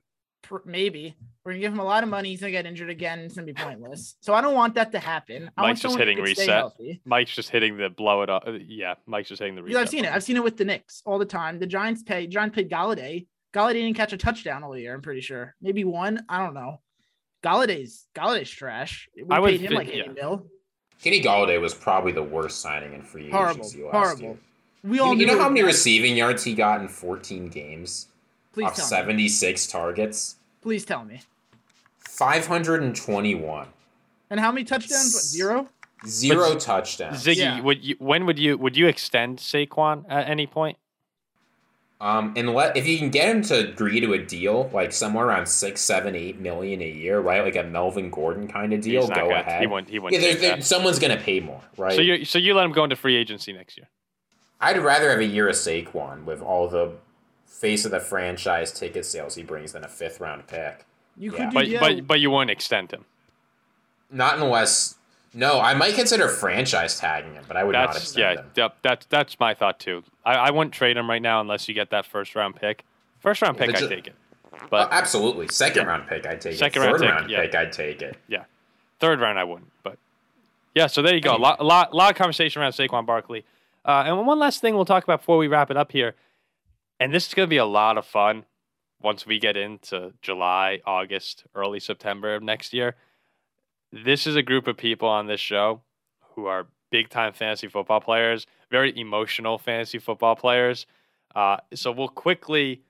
maybe. 0.66 1.16
We're 1.44 1.52
gonna 1.54 1.62
give 1.62 1.74
him 1.74 1.80
a 1.80 1.84
lot 1.84 2.04
of 2.04 2.10
money. 2.10 2.30
He's 2.30 2.40
gonna 2.42 2.52
get 2.52 2.66
injured 2.66 2.90
again. 2.90 3.20
It's 3.20 3.36
gonna 3.36 3.46
be 3.48 3.54
pointless. 3.54 4.16
So 4.22 4.34
I 4.34 4.42
don't 4.42 4.54
want 4.56 4.76
that 4.76 4.92
to 4.94 5.00
happen. 5.00 5.50
I 5.58 5.62
Mike's 5.62 5.82
just 5.82 5.98
hitting 5.98 6.20
reset. 6.20 6.72
Mike's 7.06 7.36
just 7.36 7.50
hitting 7.50 7.78
the 7.78 7.90
blow 7.90 8.22
it 8.22 8.30
up. 8.30 8.44
uh, 8.48 8.52
Yeah, 8.68 8.96
Mike's 9.06 9.30
just 9.30 9.40
hitting 9.40 9.56
the 9.56 9.62
Because 9.62 9.76
reset. 9.76 9.84
I've 9.84 9.90
seen 9.90 10.06
it. 10.06 10.12
I've 10.14 10.24
seen 10.24 10.38
it 10.38 10.44
with 10.44 10.58
the 10.58 10.66
Knicks 10.66 11.02
all 11.06 11.18
the 11.20 11.26
time. 11.26 11.60
The 11.60 11.68
Giants 11.68 12.04
pay. 12.04 12.28
Giants 12.28 12.56
paid 12.56 12.70
Golladay. 12.70 13.28
Golladay 13.54 13.74
didn't 13.74 13.96
catch 13.96 14.14
a 14.14 14.18
touchdown 14.18 14.64
all 14.64 14.78
year. 14.78 14.94
I'm 14.94 15.02
pretty 15.02 15.22
sure. 15.22 15.56
Maybe 15.62 15.84
one. 15.84 16.24
I 16.30 16.44
don't 16.44 16.54
know. 16.54 16.82
Golladay's 17.44 18.08
Golladay's 18.16 18.50
trash. 18.50 19.08
We 19.16 19.24
I 19.30 19.40
would 19.40 19.52
paid 19.52 19.62
him 19.62 19.70
thi- 19.70 19.76
like 19.76 19.88
80 19.88 19.98
yeah. 19.98 20.12
mil. 20.12 20.46
Kenny 21.02 21.22
Golladay 21.22 21.60
was 21.62 21.74
probably 21.74 22.12
the 22.12 22.22
worst 22.24 22.60
signing 22.62 22.94
in 22.94 23.02
free 23.02 23.30
Horrible. 23.30 23.62
agency 23.62 23.84
last 23.84 23.94
Horrible. 23.94 24.22
year. 24.24 24.38
We 24.84 24.98
You, 24.98 25.04
all 25.04 25.10
you 25.14 25.26
knew 25.26 25.28
know 25.28 25.40
how 25.40 25.48
many 25.50 25.64
receiving 25.64 26.16
yards 26.18 26.44
he 26.44 26.54
got 26.54 26.82
in 26.82 26.88
14 26.90 27.48
games 27.48 28.08
Please 28.60 28.68
off 28.68 28.76
tell 28.76 28.86
me. 28.86 28.90
76 28.90 29.68
targets? 29.68 30.36
Please 30.62 30.86
tell 30.86 31.06
me. 31.06 31.22
521. 32.00 33.68
And 34.30 34.40
how 34.40 34.52
many 34.52 34.64
touchdowns? 34.66 35.14
What, 35.14 35.24
zero. 35.24 35.68
Zero 36.06 36.54
But 36.54 36.60
touchdowns. 36.62 37.24
Ziggy, 37.24 37.38
Yeah. 37.38 37.62
would 37.62 37.84
you? 37.84 37.96
When 38.00 38.26
would 38.26 38.40
you? 38.40 38.58
Would 38.58 38.78
you 38.78 38.88
extend 38.88 39.40
Saquon 39.40 40.06
at 40.10 40.30
any 40.30 40.48
point? 40.48 40.78
Um, 42.02 42.34
and 42.38 42.54
let 42.54 42.78
if 42.78 42.88
you 42.88 42.98
can 42.98 43.10
get 43.10 43.28
him 43.28 43.42
to 43.44 43.56
agree 43.70 44.00
to 44.00 44.14
a 44.14 44.18
deal 44.18 44.70
like 44.74 44.94
somewhere 44.94 45.26
around 45.26 45.48
six, 45.48 45.82
seven, 45.82 46.16
eight 46.16 46.40
million 46.40 46.82
a 46.82 46.90
year, 46.90 47.20
right? 47.20 47.44
Like 47.44 47.58
a 47.58 47.64
Melvin 47.64 48.10
Gordon 48.10 48.48
kind 48.48 48.72
of 48.72 48.80
deal. 48.80 49.06
Go 49.08 49.16
gonna- 49.16 49.36
ahead. 49.36 49.60
He 49.62 49.68
wouldn't. 49.68 49.90
He 49.90 49.96
yeah, 49.96 50.02
wouldn't. 50.02 50.22
there, 50.22 50.32
take 50.32 50.42
there- 50.42 50.56
that. 50.58 50.64
someone's 50.64 51.00
gonna 51.00 51.18
pay 51.18 51.42
more, 51.42 51.62
right? 51.76 51.94
So 51.96 52.02
you 52.02 52.24
so 52.24 52.40
you 52.40 52.54
let 52.54 52.64
him 52.66 52.72
go 52.72 52.86
into 52.86 52.96
free 52.96 53.18
agency 53.18 53.52
next 53.52 53.76
year. 53.78 53.90
I'd 54.62 54.78
rather 54.78 55.10
have 55.10 55.20
a 55.20 55.26
year 55.26 55.50
of 55.50 55.56
Saquon 55.56 56.24
with 56.24 56.42
all 56.42 56.70
the 56.70 56.94
face 57.50 57.84
of 57.86 57.92
the 57.92 58.00
franchise 58.00 58.72
ticket 58.72 59.06
sales 59.06 59.36
he 59.36 59.44
brings 59.44 59.74
than 59.74 59.84
a 59.84 59.88
fifth 59.88 60.20
round 60.22 60.48
pick. 60.48 60.86
You 61.18 61.32
Yeah. 61.32 61.38
could 61.38 61.50
do 61.50 61.54
But 61.56 61.68
yeah, 61.68 61.80
but 61.80 62.08
but 62.08 62.20
you 62.22 62.30
wouldn't 62.32 62.52
extend 62.52 62.92
him. 62.92 63.06
Not 64.12 64.40
unless 64.40 64.96
no, 65.34 65.60
I 65.60 65.74
might 65.76 65.94
consider 65.94 66.28
franchise 66.28 67.00
tagging 67.00 67.34
him, 67.36 67.44
but 67.48 67.56
I 67.58 67.64
would 67.64 67.74
not 67.74 67.96
extend 67.96 68.18
yeah. 68.38 68.42
him. 68.42 68.52
Yep, 68.56 68.76
that's 68.82 69.06
that's 69.08 69.40
my 69.40 69.54
thought 69.54 69.80
too. 69.80 70.04
I, 70.26 70.34
I 70.36 70.52
wouldn't 70.52 70.74
trade 70.74 70.98
him 70.98 71.10
right 71.10 71.22
now 71.22 71.42
unless 71.42 71.68
you 71.68 71.74
get 71.76 71.90
that 71.92 72.06
first 72.06 72.36
round 72.36 72.56
pick. 72.56 72.84
First 73.20 73.42
round 73.42 73.58
pick, 73.58 73.70
I 73.76 73.80
take 73.88 74.08
it. 74.08 74.16
Uh, 74.54 74.58
But 74.70 74.90
absolutely, 74.92 75.48
second 75.50 75.84
Yeah. 75.84 75.90
round 75.90 76.08
pick, 76.08 76.26
I'd 76.26 76.42
take 76.42 76.56
Second 76.56 76.82
it. 76.82 76.86
round 76.86 76.98
Third 77.00 77.06
pick, 77.08 77.16
round 77.16 77.30
yeah. 77.30 77.42
pick, 77.42 77.56
I'd 77.56 77.72
take 77.74 78.02
it. 78.02 78.18
Yeah, 78.28 78.44
third 79.00 79.20
round, 79.20 79.38
I 79.38 79.44
wouldn't. 79.44 79.70
But 79.84 79.98
yeah, 80.74 80.88
so 80.88 81.02
there 81.02 81.14
you 81.14 81.22
go. 81.22 81.32
A 81.32 81.36
Hey. 81.36 81.42
lot, 81.44 81.60
a 81.60 81.64
lot, 81.64 81.94
lot 81.94 82.12
of 82.12 82.18
conversation 82.18 82.62
around 82.62 82.72
Saquon 82.72 83.06
Barkley. 83.06 83.44
Uh, 83.86 84.04
and 84.08 84.26
one 84.26 84.40
last 84.40 84.62
thing 84.62 84.76
we'll 84.76 84.86
talk 84.86 85.04
about 85.04 85.20
before 85.20 85.38
we 85.38 85.48
wrap 85.48 85.70
it 85.72 85.78
up 85.78 85.92
here, 85.92 86.16
and 87.00 87.14
this 87.14 87.28
is 87.28 87.34
going 87.34 87.48
to 87.48 87.50
be 87.50 87.58
a 87.58 87.66
lot 87.66 87.98
of 87.98 88.06
fun 88.06 88.46
once 89.02 89.26
we 89.26 89.40
get 89.40 89.56
into 89.56 90.14
July, 90.22 90.82
August, 90.86 91.46
early 91.56 91.80
September 91.80 92.36
of 92.36 92.44
next 92.44 92.74
year. 92.74 92.96
This 93.92 94.28
is 94.28 94.36
a 94.36 94.44
group 94.44 94.68
of 94.68 94.78
people 94.78 95.08
on 95.08 95.28
this 95.28 95.40
show 95.40 95.82
who 96.36 96.46
are 96.46 96.68
big 96.92 97.10
time 97.10 97.34
fantasy 97.34 97.68
football 97.68 98.02
players, 98.02 98.46
very 98.70 98.98
emotional 98.98 99.58
fantasy 99.58 100.00
football 100.00 100.36
players. 100.36 100.86
Uh, 101.36 101.58
so 101.74 101.92
we'll 101.92 102.08
quickly 102.08 102.82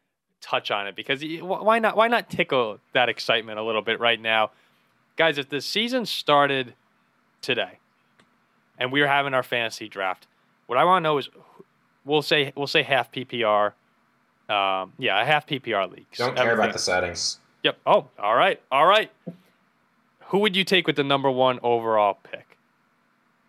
touch 0.41 0.71
on 0.71 0.87
it 0.87 0.95
because 0.95 1.23
why 1.41 1.79
not? 1.79 1.95
Why 1.95 2.07
not 2.07 2.29
tickle 2.29 2.79
that 2.93 3.09
excitement 3.09 3.59
a 3.59 3.63
little 3.63 3.81
bit 3.81 3.99
right 3.99 4.19
now? 4.19 4.51
guys, 5.19 5.37
if 5.37 5.49
the 5.49 5.59
season 5.59 6.05
started 6.05 6.73
today 7.41 7.77
and 8.79 8.89
we 8.89 9.01
were 9.01 9.07
having 9.07 9.33
our 9.33 9.43
fantasy 9.43 9.89
draft, 9.89 10.27
what 10.65 10.79
I 10.79 10.85
want 10.85 11.03
to 11.03 11.09
know 11.09 11.17
is 11.17 11.29
we'll 12.05 12.21
say 12.21 12.53
we'll 12.55 12.67
say 12.67 12.81
half 12.83 13.11
PPR. 13.11 13.73
Um, 14.49 14.93
yeah, 14.97 15.21
a 15.21 15.25
half 15.25 15.45
PPR 15.47 15.89
leagues. 15.91 16.17
Don't 16.17 16.35
care 16.35 16.45
about 16.45 16.51
Everything- 16.53 16.73
the 16.73 16.79
settings. 16.79 17.39
Yep. 17.63 17.77
Oh, 17.85 18.07
all 18.17 18.35
right, 18.35 18.59
all 18.71 18.85
right. 18.85 19.12
Who 20.27 20.39
would 20.39 20.55
you 20.55 20.63
take 20.63 20.88
with 20.88 20.95
the 20.95 21.03
number 21.03 21.29
one 21.29 21.59
overall 21.62 22.17
pick? 22.23 22.57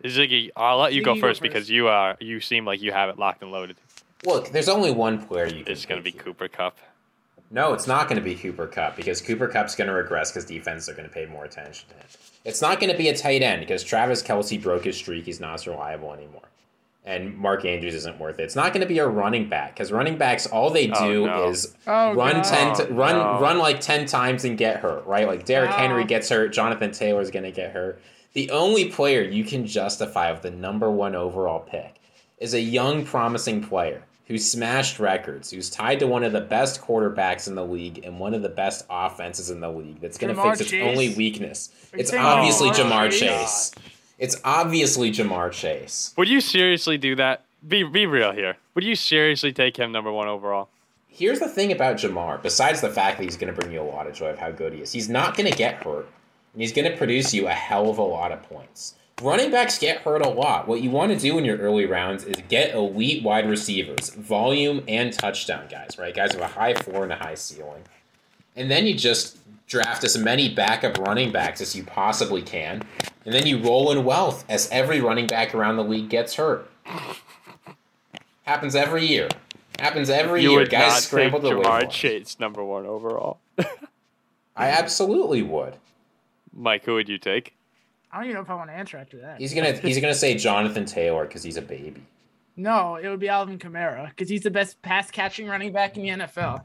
Ziggy, 0.03 0.49
I'll 0.55 0.77
let 0.79 0.93
you 0.93 1.03
go 1.03 1.13
you 1.13 1.21
go 1.21 1.27
first 1.27 1.41
because 1.41 1.69
you 1.69 1.87
are 1.87 2.17
you 2.19 2.39
seem 2.39 2.65
like 2.65 2.81
you 2.81 2.91
have 2.91 3.09
it 3.09 3.19
locked 3.19 3.41
and 3.41 3.51
loaded. 3.51 3.77
Look, 4.25 4.49
there's 4.49 4.69
only 4.69 4.91
one 4.91 5.23
player 5.25 5.45
you. 5.45 5.63
It's 5.67 5.85
going 5.85 5.99
to 5.99 6.03
be 6.03 6.11
here. 6.11 6.21
Cooper 6.21 6.47
Kupp. 6.47 6.77
No, 7.51 7.73
it's 7.73 7.87
not 7.87 8.07
going 8.07 8.17
to 8.17 8.23
be 8.23 8.35
Cooper 8.35 8.67
Kupp 8.67 8.95
because 8.95 9.21
Cooper 9.21 9.47
Kupp's 9.47 9.75
going 9.75 9.87
to 9.87 9.93
regress 9.93 10.31
because 10.31 10.45
defenses 10.45 10.89
are 10.89 10.93
going 10.93 11.07
to 11.07 11.13
pay 11.13 11.25
more 11.25 11.45
attention 11.45 11.87
to 11.89 11.95
him. 11.95 12.05
It's 12.45 12.61
not 12.61 12.79
going 12.79 12.91
to 12.91 12.97
be 12.97 13.09
a 13.09 13.15
tight 13.15 13.41
end 13.43 13.59
because 13.61 13.83
Travis 13.83 14.23
Kelce 14.23 14.61
broke 14.61 14.85
his 14.85 14.95
streak. 14.97 15.25
He's 15.25 15.39
not 15.39 15.55
as 15.55 15.67
reliable 15.67 16.13
anymore. 16.13 16.41
And 17.03 17.35
Mark 17.35 17.65
Andrews 17.65 17.95
isn't 17.95 18.19
worth 18.19 18.39
it. 18.39 18.43
It's 18.43 18.55
not 18.55 18.73
going 18.73 18.81
to 18.81 18.87
be 18.87 18.99
a 18.99 19.07
running 19.07 19.49
back 19.49 19.73
because 19.73 19.91
running 19.91 20.17
backs, 20.19 20.45
all 20.45 20.69
they 20.69 20.91
Oh, 20.91 21.07
do 21.09 21.25
no. 21.25 21.49
is 21.49 21.75
Oh, 21.87 22.13
run 22.13 22.35
God. 22.35 22.43
ten, 22.43 22.75
t- 22.75 22.83
Oh, 22.91 22.93
run 22.93 23.15
no. 23.17 23.39
run 23.41 23.57
like 23.57 23.81
ten 23.81 24.05
times 24.05 24.45
and 24.45 24.55
get 24.55 24.77
hurt. 24.77 25.05
Right, 25.07 25.25
like 25.27 25.45
Derrick 25.45 25.71
Wow. 25.71 25.77
Henry 25.77 26.03
gets 26.05 26.29
hurt. 26.29 26.53
Jonathan 26.53 26.91
Taylor's 26.91 27.31
going 27.31 27.43
to 27.45 27.51
get 27.51 27.71
hurt. 27.71 27.99
The 28.33 28.51
only 28.51 28.85
player 28.89 29.23
you 29.23 29.43
can 29.43 29.65
justify 29.65 30.31
with 30.31 30.43
the 30.43 30.51
number 30.51 30.91
one 30.91 31.15
overall 31.15 31.59
pick 31.59 31.95
is 32.37 32.53
a 32.53 32.61
young, 32.61 33.03
promising 33.03 33.63
player 33.63 34.03
who 34.27 34.37
smashed 34.37 34.99
records, 34.99 35.49
who's 35.51 35.69
tied 35.71 35.99
to 35.99 36.07
one 36.07 36.23
of 36.23 36.31
the 36.31 36.39
best 36.39 36.81
quarterbacks 36.81 37.47
in 37.47 37.55
the 37.55 37.65
league 37.65 37.99
and 38.05 38.19
one 38.19 38.33
of 38.35 38.41
the 38.43 38.47
best 38.49 38.85
offenses 38.89 39.49
in 39.49 39.59
the 39.59 39.69
league. 39.69 39.99
That's 39.99 40.17
going 40.19 40.33
to 40.33 40.41
fix 40.41 40.61
its 40.61 40.69
Chase? 40.69 40.87
only 40.87 41.13
weakness. 41.15 41.71
Are 41.91 41.97
you 41.97 42.01
It's 42.01 42.13
obviously 42.13 42.69
Ja'Marr 42.69 43.07
Ja'Marr 43.07 43.11
Chase? 43.11 43.19
Chase. 43.19 43.71
It's 44.21 44.39
obviously 44.43 45.11
Ja'Marr 45.11 45.51
Chase. 45.51 46.13
Would 46.15 46.29
you 46.29 46.41
seriously 46.41 46.95
do 46.99 47.15
that? 47.15 47.43
Be 47.67 47.81
be 47.81 48.05
real 48.05 48.31
here. 48.31 48.55
Would 48.75 48.83
you 48.83 48.95
seriously 48.95 49.51
take 49.51 49.77
him 49.77 49.91
number 49.91 50.11
one 50.11 50.27
overall? 50.27 50.69
Here's 51.07 51.39
the 51.39 51.49
thing 51.49 51.71
about 51.71 51.95
Ja'Marr, 51.95 52.39
besides 52.43 52.81
the 52.81 52.89
fact 52.91 53.17
that 53.17 53.23
he's 53.23 53.35
going 53.35 53.51
to 53.51 53.59
bring 53.59 53.73
you 53.73 53.81
a 53.81 53.83
lot 53.83 54.05
of 54.05 54.13
joy 54.13 54.27
of 54.27 54.37
how 54.37 54.51
good 54.51 54.73
he 54.73 54.81
is, 54.81 54.91
he's 54.91 55.09
not 55.09 55.35
going 55.35 55.49
to 55.51 55.57
get 55.57 55.83
hurt, 55.83 56.07
and 56.53 56.61
he's 56.61 56.71
going 56.71 56.89
to 56.89 56.95
produce 56.95 57.33
you 57.33 57.47
a 57.47 57.51
hell 57.51 57.89
of 57.89 57.97
a 57.97 58.03
lot 58.03 58.31
of 58.31 58.43
points. 58.43 58.93
Running 59.23 59.49
backs 59.49 59.79
get 59.79 60.01
hurt 60.01 60.23
a 60.23 60.29
lot. 60.29 60.67
What 60.67 60.81
you 60.81 60.91
want 60.91 61.11
to 61.11 61.17
do 61.17 61.39
in 61.39 61.43
your 61.43 61.57
early 61.57 61.87
rounds 61.87 62.23
is 62.23 62.35
get 62.47 62.75
elite 62.75 63.23
wide 63.23 63.49
receivers, 63.49 64.11
volume 64.11 64.83
and 64.87 65.11
touchdown 65.11 65.67
guys, 65.67 65.97
right? 65.97 66.13
Guys 66.13 66.33
with 66.33 66.43
a 66.43 66.47
high 66.47 66.75
floor 66.75 67.03
and 67.03 67.11
a 67.11 67.15
high 67.15 67.35
ceiling. 67.35 67.81
And 68.55 68.69
then 68.69 68.85
you 68.85 68.93
just 68.93 69.39
draft 69.67 70.03
as 70.03 70.15
many 70.15 70.53
backup 70.53 70.99
running 70.99 71.31
backs 71.31 71.59
as 71.59 71.75
you 71.75 71.83
possibly 71.83 72.43
can, 72.43 72.83
and 73.25 73.33
then 73.33 73.45
you 73.45 73.59
roll 73.59 73.91
in 73.91 74.03
wealth 74.03 74.45
as 74.49 74.69
every 74.71 75.01
running 75.01 75.27
back 75.27 75.53
around 75.53 75.77
the 75.77 75.83
league 75.83 76.09
gets 76.09 76.35
hurt. 76.35 76.69
Happens 78.43 78.75
every 78.75 79.05
year. 79.05 79.29
Happens 79.79 80.09
every 80.09 80.43
you 80.43 80.51
year. 80.51 80.59
would 80.59 80.69
Guys 80.69 80.81
not 80.81 80.93
take 80.95 81.03
scramble 81.03 81.39
to. 81.41 81.47
Ja'Marr. 81.49 81.89
Chase 81.89 82.39
number 82.39 82.63
one 82.63 82.85
overall. 82.85 83.39
I 84.55 84.67
absolutely 84.67 85.41
would. 85.41 85.75
Mike, 86.53 86.83
who 86.85 86.95
would 86.95 87.09
you 87.09 87.17
take? 87.17 87.55
I 88.11 88.17
don't 88.17 88.25
even 88.25 88.35
know 88.35 88.41
if 88.41 88.49
I 88.49 88.55
want 88.55 88.69
to 88.69 88.75
answer 88.75 88.97
after 88.97 89.17
that. 89.21 89.39
He's 89.39 89.53
gonna 89.53 89.71
he's 89.73 89.99
gonna 89.99 90.13
say 90.13 90.35
Jonathan 90.35 90.85
Taylor 90.85 91.25
because 91.25 91.43
he's 91.43 91.57
a 91.57 91.61
baby. 91.61 92.03
No, 92.57 92.95
it 92.95 93.07
would 93.07 93.19
be 93.19 93.29
Alvin 93.29 93.57
Kamara 93.57 94.09
because 94.09 94.27
he's 94.29 94.41
the 94.41 94.51
best 94.51 94.81
pass 94.81 95.09
catching 95.09 95.47
running 95.47 95.71
back 95.71 95.95
in 95.95 96.03
the 96.03 96.09
NFL. 96.09 96.63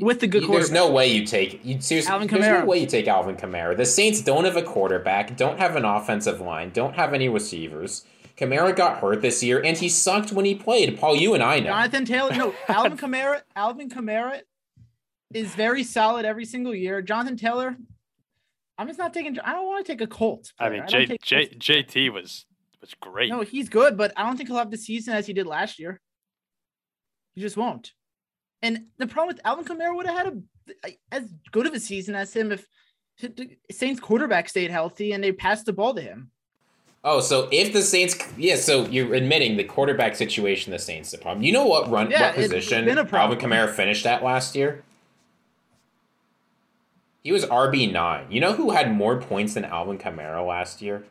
With 0.00 0.20
the 0.20 0.26
good 0.26 0.42
You- 0.42 0.48
There's 0.52 0.70
no 0.70 0.90
way 0.90 1.08
you 1.08 1.24
take 1.26 1.64
you 1.64 1.80
seriously. 1.80 2.10
Alvin 2.12 2.28
there's 2.28 2.42
no 2.46 2.62
Kamara. 2.62 2.66
way 2.66 2.78
you 2.78 2.86
take 2.86 3.06
Alvin 3.08 3.36
Kamara. 3.36 3.76
The 3.76 3.86
Saints 3.86 4.20
don't 4.22 4.44
have 4.44 4.56
a 4.56 4.62
quarterback, 4.62 5.36
don't 5.36 5.58
have 5.58 5.76
an 5.76 5.84
offensive 5.84 6.40
line, 6.40 6.70
don't 6.70 6.94
have 6.94 7.12
any 7.14 7.28
receivers. 7.28 8.04
Kamara 8.36 8.74
got 8.74 8.98
hurt 8.98 9.22
this 9.22 9.42
year, 9.44 9.62
and 9.64 9.76
he 9.76 9.88
sucked 9.88 10.32
when 10.32 10.44
he 10.44 10.54
played. 10.54 10.98
Paul, 10.98 11.14
you 11.16 11.34
and 11.34 11.42
I 11.42 11.60
know. 11.60 11.66
Jonathan 11.70 12.04
Taylor, 12.04 12.32
no, 12.34 12.54
Alvin 12.68 12.96
Kamara, 12.98 13.42
Alvin 13.54 13.88
Kamara 13.88 14.40
is 15.32 15.54
very 15.54 15.84
solid 15.84 16.24
every 16.24 16.44
single 16.44 16.74
year. 16.74 17.00
Jonathan 17.00 17.36
Taylor, 17.36 17.76
I'm 18.76 18.86
just 18.88 18.98
not 18.98 19.14
taking. 19.14 19.38
I 19.38 19.52
don't 19.52 19.66
want 19.66 19.86
to 19.86 19.92
take 19.92 20.00
a 20.00 20.06
Colt. 20.08 20.52
I 20.58 20.68
mean, 20.68 20.82
player. 20.84 21.06
J, 21.06 21.06
don't 21.06 21.22
J, 21.22 21.46
take- 21.46 21.58
JT 21.60 22.12
was 22.12 22.46
was 22.80 22.92
great. 23.00 23.30
No, 23.30 23.42
he's 23.42 23.68
good, 23.68 23.96
but 23.96 24.12
I 24.16 24.26
don't 24.26 24.36
think 24.36 24.48
he'll 24.48 24.58
have 24.58 24.70
the 24.72 24.76
season 24.78 25.14
as 25.14 25.26
he 25.26 25.32
did 25.32 25.46
last 25.46 25.78
year. 25.78 26.00
He 27.34 27.40
just 27.40 27.56
won't. 27.56 27.92
And 28.64 28.86
the 28.96 29.06
problem 29.06 29.36
with 29.36 29.44
Alvin 29.44 29.66
Kamara 29.66 29.94
would 29.94 30.06
have 30.06 30.16
had 30.16 30.42
a 30.86 30.98
as 31.12 31.34
good 31.52 31.66
of 31.66 31.74
a 31.74 31.80
season 31.80 32.14
as 32.14 32.32
him 32.32 32.50
if 32.50 32.66
the 33.20 33.58
Saints 33.70 34.00
quarterback 34.00 34.48
stayed 34.48 34.70
healthy 34.70 35.12
and 35.12 35.22
they 35.22 35.32
passed 35.32 35.66
the 35.66 35.72
ball 35.74 35.92
to 35.94 36.00
him. 36.00 36.30
Oh, 37.04 37.20
so 37.20 37.46
if 37.52 37.74
the 37.74 37.82
Saints, 37.82 38.16
yeah, 38.38 38.56
so 38.56 38.86
you're 38.86 39.12
admitting 39.12 39.58
the 39.58 39.64
quarterback 39.64 40.16
situation, 40.16 40.72
the 40.72 40.78
Saints 40.78 41.10
the 41.10 41.18
problem. 41.18 41.44
You 41.44 41.52
know 41.52 41.66
what 41.66 41.90
run, 41.90 42.10
Yeah, 42.10 42.28
what 42.28 42.36
position 42.36 42.88
Alvin. 42.88 43.06
Kamara 43.38 43.68
finished 43.70 44.06
at 44.06 44.24
last 44.24 44.56
year? 44.56 44.82
He 47.22 47.32
was 47.32 47.44
RB 47.44 47.92
nine. 47.92 48.24
You 48.30 48.40
know 48.40 48.54
who 48.54 48.70
had 48.70 48.90
more 48.90 49.20
points 49.20 49.52
than 49.52 49.66
Alvin 49.66 49.98
Kamara 49.98 50.46
last 50.46 50.80
year? 50.80 51.04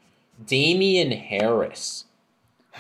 Damien 0.44 1.12
Harris, 1.12 2.06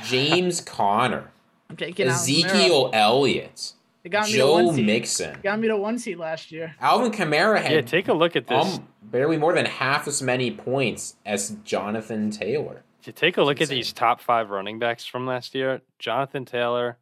James 0.03 0.61
Conner, 0.65 1.29
I'm 1.69 1.77
taking 1.77 2.07
Alvin 2.07 2.15
Ezekiel 2.15 2.89
Elliott, 2.91 3.73
It 4.03 4.09
got 4.09 4.25
me 4.25 4.33
to 4.33 4.37
Joe 4.37 4.53
one 4.65 4.75
seed. 4.75 4.85
Mixon, 4.85 5.37
Got 5.43 5.59
me 5.59 5.67
to 5.69 5.77
one 5.77 5.97
seed 5.97 6.17
last 6.17 6.51
year. 6.51 6.75
Alvin 6.81 7.11
Kamara 7.11 7.61
had 7.61 7.71
Yeah, 7.71 7.81
take 7.81 8.07
a 8.09 8.13
look 8.13 8.35
at 8.35 8.47
this. 8.47 8.77
um, 8.77 8.87
barely 9.01 9.37
more 9.37 9.53
than 9.53 9.65
half 9.65 10.07
as 10.07 10.21
many 10.21 10.51
points 10.51 11.15
as 11.25 11.55
Jonathan 11.63 12.29
Taylor. 12.29 12.83
If 12.99 13.07
you 13.07 13.13
take 13.13 13.37
a 13.37 13.43
look 13.43 13.57
at 13.57 13.61
insane. 13.63 13.77
these 13.77 13.93
top 13.93 14.19
five 14.21 14.49
running 14.49 14.77
backs 14.79 15.05
from 15.05 15.25
last 15.25 15.55
year, 15.55 15.81
Jonathan 15.99 16.43
Taylor, 16.45 16.97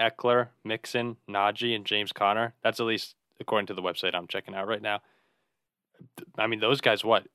Ekeler, 0.00 0.48
Mixon, 0.64 1.16
Najee, 1.28 1.74
and 1.74 1.84
James 1.84 2.12
Conner. 2.12 2.54
That's 2.62 2.80
at 2.80 2.86
least 2.86 3.14
according 3.38 3.66
to 3.66 3.74
the 3.74 3.82
website 3.82 4.14
I'm 4.14 4.26
checking 4.26 4.54
out 4.54 4.66
right 4.66 4.82
now. 4.82 5.00
I 6.38 6.46
mean, 6.46 6.60
those 6.60 6.80
guys, 6.80 7.04
what? 7.04 7.26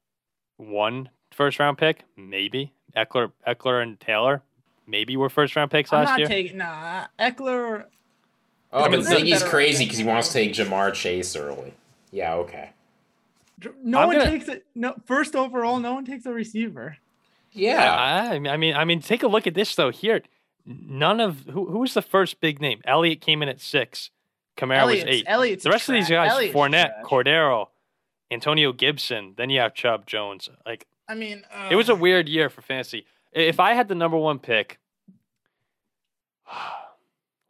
One 0.57 1.09
first 1.31 1.59
round 1.59 1.77
pick? 1.77 2.03
Maybe. 2.17 2.73
Ekeler, 2.95 3.31
Ekeler 3.47 3.83
and 3.83 3.99
Taylor, 3.99 4.41
maybe 4.87 5.15
were 5.17 5.29
first 5.29 5.55
round 5.55 5.69
picks 5.71 5.91
I'm 5.93 5.99
last 5.99 6.09
not 6.11 6.19
year. 6.19 6.27
taking 6.27 6.57
nah. 6.57 7.07
Ekeler. 7.19 7.85
Oh, 8.73 8.79
I 8.83 8.89
but 8.89 8.91
mean, 8.91 9.03
they're 9.03 9.19
Ziggy's 9.19 9.43
crazy 9.43 9.85
because 9.85 9.97
he 9.97 10.03
wants 10.03 10.27
to 10.29 10.33
take 10.33 10.53
Ja'Marr 10.53 10.93
Chase 10.93 11.35
early. 11.35 11.73
Yeah, 12.11 12.35
okay. 12.35 12.71
No 13.83 13.99
I'm 13.99 14.07
one 14.07 14.17
gonna- 14.17 14.29
takes 14.29 14.47
it. 14.49 14.65
No 14.75 14.95
first 15.05 15.35
overall. 15.35 15.79
No 15.79 15.93
one 15.93 16.05
takes 16.05 16.25
a 16.25 16.31
receiver. 16.33 16.97
Yeah. 17.51 17.93
I, 17.95 18.35
I 18.35 18.57
mean, 18.57 18.75
I 18.75 18.83
mean, 18.83 19.01
take 19.01 19.23
a 19.23 19.27
look 19.27 19.47
at 19.47 19.53
this 19.53 19.73
though. 19.75 19.91
Here, 19.91 20.21
none 20.65 21.21
of 21.21 21.45
who 21.49 21.65
who 21.67 21.79
was 21.79 21.93
the 21.93 22.01
first 22.01 22.41
big 22.41 22.59
name? 22.59 22.81
Elliott 22.85 23.21
came 23.21 23.41
in 23.41 23.47
at 23.49 23.61
six. 23.61 24.09
Kamara 24.57 24.79
Elliott's, 24.79 25.05
was 25.05 25.15
eight. 25.15 25.23
Elliott's 25.27 25.63
the 25.63 25.69
rest 25.69 25.87
of 25.89 25.93
these 25.95 26.09
guys, 26.09 26.31
Elliott's 26.31 26.55
Fournette, 26.55 27.01
trash. 27.01 27.03
Cordarrelle, 27.05 27.67
Antonio 28.29 28.71
Gibson. 28.73 29.33
Then 29.37 29.49
you 29.49 29.59
have 29.61 29.73
Chubb 29.73 30.05
Jones. 30.05 30.49
Like 30.65 30.85
I 31.07 31.15
mean, 31.15 31.43
uh, 31.53 31.69
it 31.71 31.75
was 31.75 31.87
a 31.89 31.95
weird 31.95 32.27
year 32.27 32.49
for 32.49 32.61
fantasy. 32.61 33.05
If 33.31 33.59
I 33.59 33.73
had 33.73 33.87
the 33.87 33.95
number 33.95 34.17
one 34.17 34.39
pick, 34.39 34.79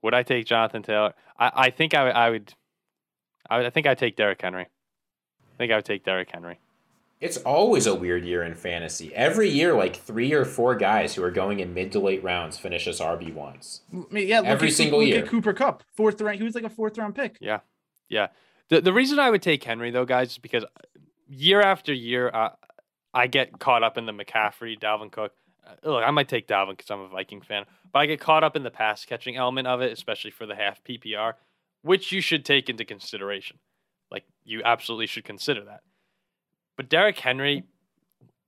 would 0.06 0.14
I 0.14 0.24
take 0.24 0.46
Jonathan 0.46 0.82
Taylor? 0.84 1.14
I, 1.38 1.52
I 1.56 1.70
think 1.70 1.94
I, 1.94 2.04
would- 2.06 2.14
I 2.16 2.30
would. 2.30 2.54
I 3.50 3.58
would. 3.58 3.66
I 3.66 3.70
think 3.70 3.86
I'd 3.86 3.98
take 3.98 4.16
Derrick 4.16 4.42
Henry. 4.42 4.64
I 4.64 5.58
think 5.58 5.72
I 5.72 5.76
would 5.76 5.86
take 5.86 6.04
Derrick 6.06 6.30
Henry. 6.32 6.60
It's 7.22 7.38
always 7.38 7.86
a 7.88 7.96
weird 7.96 8.26
year 8.26 8.44
in 8.44 8.56
fantasy. 8.56 9.14
Every 9.16 9.50
year, 9.50 9.74
like 9.74 9.96
three 9.96 10.34
or 10.34 10.44
four 10.46 10.76
guys 10.76 11.16
who 11.16 11.24
are 11.24 11.32
going 11.32 11.60
in 11.60 11.74
mid 11.74 11.92
to 11.94 12.00
late 12.00 12.24
rounds 12.24 12.58
finish 12.58 12.88
as 12.88 13.00
RB 13.00 13.34
ones. 13.34 13.82
I 13.94 14.04
mean, 14.12 14.28
yeah. 14.28 14.40
Look 14.40 14.48
every 14.50 14.68
at, 14.70 14.74
single 14.74 15.00
look 15.00 15.08
year. 15.08 15.24
At 15.24 15.30
Cooper 15.30 15.54
Kupp, 15.54 15.84
fourth 15.96 16.20
round. 16.22 16.38
He 16.40 16.44
was 16.44 16.56
like 16.56 16.64
a 16.66 16.70
fourth 16.70 16.98
round 16.98 17.16
pick. 17.16 17.38
Yeah, 17.40 17.60
yeah. 18.10 18.28
The 18.70 18.82
the 18.82 18.92
reason 18.94 19.20
I 19.20 19.30
would 19.30 19.42
take 19.42 19.64
Henry 19.64 19.92
though, 19.92 20.06
guys, 20.06 20.32
is 20.32 20.38
because 20.40 20.66
year 21.30 21.62
after 21.62 21.94
year, 21.94 22.30
uh, 22.34 22.50
I 23.14 23.28
get 23.28 23.60
caught 23.60 23.82
up 23.84 23.98
in 23.98 24.06
the 24.08 24.12
McCaffrey, 24.12 24.78
Dalvin 24.80 25.12
Cook. 25.12 25.32
Uh, 25.66 25.90
look, 25.90 26.04
I 26.06 26.12
might 26.12 26.30
take 26.30 26.48
Dalvin 26.48 26.72
because 26.72 26.92
I'm 26.92 27.02
a 27.02 27.08
Viking 27.10 27.42
fan, 27.42 27.66
but 27.92 28.00
I 28.00 28.06
get 28.06 28.20
caught 28.20 28.44
up 28.44 28.56
in 28.56 28.64
the 28.64 28.72
pass 28.72 29.06
catching 29.06 29.36
element 29.36 29.68
of 29.68 29.82
it, 29.82 29.92
especially 29.92 30.32
for 30.32 30.46
the 30.46 30.56
half 30.56 30.84
PPR, 30.84 31.34
which 31.82 32.12
you 32.12 32.22
should 32.22 32.46
take 32.46 32.70
into 32.70 32.86
consideration. 32.86 33.58
Like 34.12 34.26
you 34.44 34.62
absolutely 34.64 35.08
should 35.08 35.26
consider 35.26 35.64
that. 35.66 35.82
But 36.78 36.90
Derrick 36.90 37.20
Henry, 37.20 37.64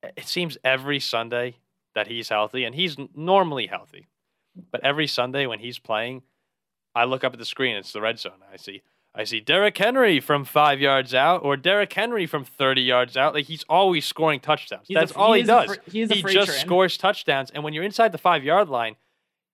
it 0.03 0.27
seems 0.27 0.58
every 0.63 0.99
Sunday 0.99 1.56
that 1.95 2.08
he's 2.08 2.30
healthy, 2.30 2.63
and 2.63 2.75
he's 2.75 2.95
normally 3.15 3.67
healthy, 3.67 4.08
but 4.71 4.84
every 4.84 5.08
Sunday 5.08 5.47
when 5.47 5.60
he's 5.60 5.80
playing, 5.80 6.21
I 6.93 7.06
look 7.06 7.23
up 7.23 7.34
at 7.34 7.39
the 7.39 7.45
screen. 7.45 7.75
It's 7.75 7.93
the 7.93 8.01
red 8.01 8.19
zone. 8.19 8.43
I 8.51 8.58
see 8.58 8.82
I 9.19 9.23
see 9.23 9.39
Derrick 9.39 9.77
Henry 9.77 10.19
from 10.19 10.45
five 10.45 10.80
yards 10.80 11.13
out 11.13 11.43
or 11.43 11.58
Derrick 11.58 11.91
Henry 11.91 12.27
from 12.27 12.45
30 12.45 12.82
yards 12.84 13.17
out. 13.17 13.34
Like 13.34 13.45
he's 13.45 13.65
always 13.67 14.06
scoring 14.06 14.39
touchdowns. 14.39 14.88
He's 14.88 14.95
a- 14.95 14.99
That's 14.99 15.12
all 15.13 15.34
he 15.34 15.41
is 15.41 15.49
a 15.49 15.51
does. 15.51 15.75
fr- 15.75 15.82
he 15.91 16.06
he 16.06 16.21
just 16.21 16.47
train. 16.51 16.60
scores 16.60 16.97
touchdowns. 16.97 17.49
And 17.49 17.63
when 17.63 17.73
you're 17.73 17.84
inside 17.84 18.12
the 18.12 18.17
five 18.19 18.43
yard 18.43 18.69
line, 18.69 18.95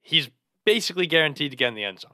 he's 0.02 0.30
basically 0.66 1.08
guaranteed 1.08 1.52
to 1.52 1.58
get 1.58 1.70
in 1.70 1.76
the 1.76 1.84
end 1.86 2.02
zone. 2.02 2.12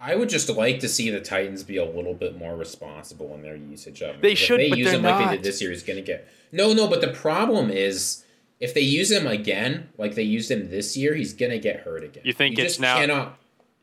I 0.00 0.14
would 0.14 0.28
just 0.28 0.48
like 0.48 0.78
to 0.80 0.88
see 0.88 1.10
the 1.10 1.20
Titans 1.20 1.64
be 1.64 1.76
a 1.76 1.84
little 1.84 2.14
bit 2.14 2.36
more 2.38 2.56
responsible 2.56 3.34
in 3.34 3.42
their 3.42 3.56
usage 3.56 4.00
of 4.02 4.14
him. 4.16 4.20
They 4.20 4.36
should, 4.36 4.60
If 4.60 4.66
they 4.66 4.70
but 4.70 4.78
use 4.78 4.86
they're 4.88 4.96
him 4.96 5.02
like 5.02 5.18
they 5.18 5.24
not. 5.24 5.30
did 5.32 5.42
this 5.42 5.60
year, 5.60 5.70
he's 5.70 5.82
going 5.82 5.98
to 5.98 6.04
get. 6.04 6.28
No, 6.52 6.72
no, 6.72 6.86
but 6.86 7.00
the 7.00 7.08
problem 7.12 7.68
is 7.70 8.24
if 8.60 8.74
they 8.74 8.80
use 8.80 9.10
him 9.10 9.26
again, 9.26 9.88
like 9.98 10.14
they 10.14 10.22
used 10.22 10.50
him 10.52 10.70
this 10.70 10.96
year, 10.96 11.14
he's 11.14 11.32
going 11.32 11.50
to 11.50 11.58
get 11.58 11.80
hurt 11.80 12.04
again. 12.04 12.22
You 12.24 12.32
think 12.32 12.56
you 12.58 12.64
it's 12.64 12.74
just 12.74 12.80
now- 12.80 12.98
Cannot, 12.98 13.38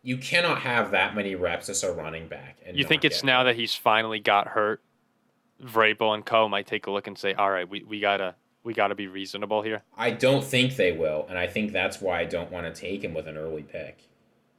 you 0.06 0.18
cannot 0.18 0.62
have 0.62 0.91
that 0.91 1.15
many 1.15 1.34
reps 1.34 1.68
as 1.68 1.84
a 1.84 1.91
running 1.91 2.28
back. 2.28 2.60
And 2.63 2.78
You 2.78 2.86
think 2.86 3.04
it's 3.04 3.24
now 3.24 3.44
that 3.44 3.56
he's 3.56 3.74
finally 3.74 4.20
got 4.20 4.50
hurt, 4.50 4.84
Vrabel 5.62 6.13
and 6.13 6.24
Co. 6.24 6.48
might 6.48 6.68
take 6.68 6.86
a 6.86 6.91
look 6.91 7.08
and 7.08 7.18
say, 7.18 7.34
all 7.34 7.50
right, 7.50 7.68
we, 7.68 7.82
we 7.82 8.00
gotta 8.00 8.36
we 8.63 8.74
gotta 8.76 8.94
be 8.94 9.08
reasonable 9.08 9.63
here. 9.63 9.82
I 9.98 10.12
don't 10.12 10.44
think 10.44 10.76
they 10.76 10.91
will, 10.91 11.26
and 11.28 11.39
I 11.39 11.48
think 11.48 11.72
that's 11.72 12.02
why 12.02 12.20
I 12.20 12.26
don't 12.26 12.52
want 12.52 12.74
to 12.74 12.80
take 12.82 13.04
him 13.04 13.15
with 13.15 13.28
an 13.28 13.36
early 13.36 13.63
pick. 13.63 14.04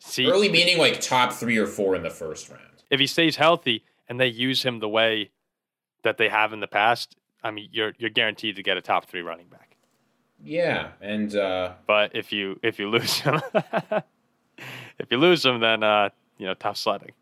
See 0.00 0.26
Early 0.28 0.48
meaning 0.50 0.78
like 0.78 1.00
top 1.00 1.32
three 1.32 1.58
or 1.58 1.66
four 1.66 1.94
in 1.94 2.02
the 2.02 2.10
first 2.10 2.50
round. 2.50 2.82
if 2.90 2.98
he 2.98 3.06
stays 3.06 3.36
healthy 3.36 3.84
and 4.08 4.18
they 4.20 4.26
use 4.26 4.64
him 4.64 4.80
the 4.80 4.88
way 4.88 5.30
that 6.02 6.18
they 6.18 6.28
have 6.28 6.52
in 6.52 6.58
the 6.60 6.66
past, 6.66 7.14
I 7.44 7.52
mean 7.52 7.68
you're 7.70 7.92
you're 7.98 8.10
guaranteed 8.10 8.56
to 8.56 8.64
get 8.64 8.76
a 8.76 8.82
top 8.82 9.06
three 9.06 9.22
running 9.22 9.46
back. 9.46 9.76
Yeah, 10.42 10.88
and 11.00 11.34
uh, 11.36 11.74
But 11.86 12.16
if 12.16 12.32
you 12.32 12.58
if 12.64 12.80
you 12.80 12.90
lose 12.90 13.20
him, 13.20 13.40
if 14.98 15.10
you 15.10 15.18
lose 15.18 15.44
him, 15.44 15.60
then 15.60 15.82
uh, 15.82 16.10
you 16.38 16.46
know 16.46 16.54
tough 16.54 16.76
sledding. 16.76 17.12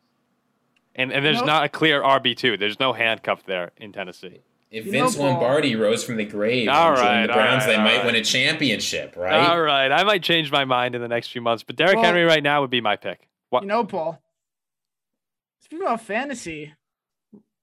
And 0.94 1.12
and 1.12 1.24
there's 1.24 1.38
Nope. 1.38 1.46
not 1.46 1.64
a 1.64 1.68
clear 1.68 2.02
RB 2.02 2.36
two. 2.36 2.56
There's 2.56 2.78
no 2.78 2.92
handcuff 2.92 3.44
there 3.46 3.72
in 3.76 3.92
Tennessee. 3.92 4.40
if 4.70 4.84
Vince 4.86 5.16
Paul- 5.16 5.26
Lombardi 5.32 5.74
rose 5.76 6.04
from 6.04 6.16
the 6.16 6.24
grave 6.24 6.68
All 6.68 6.90
and 6.92 6.98
right, 7.00 7.26
the 7.26 7.32
Browns, 7.32 7.60
right, 7.62 7.66
they 7.66 7.74
all 7.76 7.82
might 7.84 7.96
right. 7.98 8.06
win 8.06 8.14
a 8.16 8.24
championship, 8.24 9.14
right? 9.16 9.48
All 9.48 9.60
right, 9.60 9.90
I 9.90 10.02
might 10.04 10.22
change 10.22 10.50
my 10.52 10.64
mind 10.64 10.94
in 10.94 11.00
the 11.00 11.08
next 11.08 11.28
few 11.28 11.40
months, 11.40 11.62
but 11.62 11.76
Derrick 11.76 11.96
Well- 11.96 12.04
Henry 12.04 12.24
right 12.24 12.42
now 12.42 12.60
would 12.60 12.70
be 12.70 12.80
my 12.80 12.96
pick. 12.96 13.28
What? 13.50 13.62
You 13.62 13.68
know, 13.68 13.84
Paul. 13.84 14.20
Speaking 15.60 15.86
about 15.86 16.00
fantasy, 16.02 16.74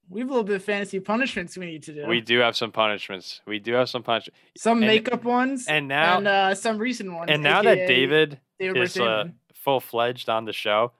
we 0.08 0.20
have 0.20 0.28
a 0.28 0.32
little 0.32 0.44
bit 0.44 0.56
of 0.56 0.64
fantasy 0.64 1.00
punishments 1.00 1.56
we 1.56 1.66
need 1.66 1.82
to 1.84 1.92
do. 1.94 2.06
We 2.06 2.20
do 2.20 2.38
have 2.40 2.56
some 2.56 2.72
punishments. 2.72 3.40
We 3.46 3.58
do 3.60 3.72
have 3.74 3.88
some 3.88 4.02
punishments. 4.02 4.38
some 4.56 4.78
and- 4.78 4.86
makeup 4.86 5.24
ones 5.24 5.66
and 5.68 5.88
now- 5.88 6.18
and 6.18 6.28
uh, 6.28 6.54
some 6.54 6.78
recent 6.78 7.12
ones. 7.12 7.30
And 7.30 7.42
now 7.42 7.62
that 7.62 7.86
David 7.86 8.40
David 8.58 8.82
is 8.82 8.96
uh, 8.98 9.00
Berthman. 9.24 9.34
Full 9.62 9.80
fledged 9.80 10.28
on 10.28 10.44
the 10.44 10.52
show, 10.52 10.92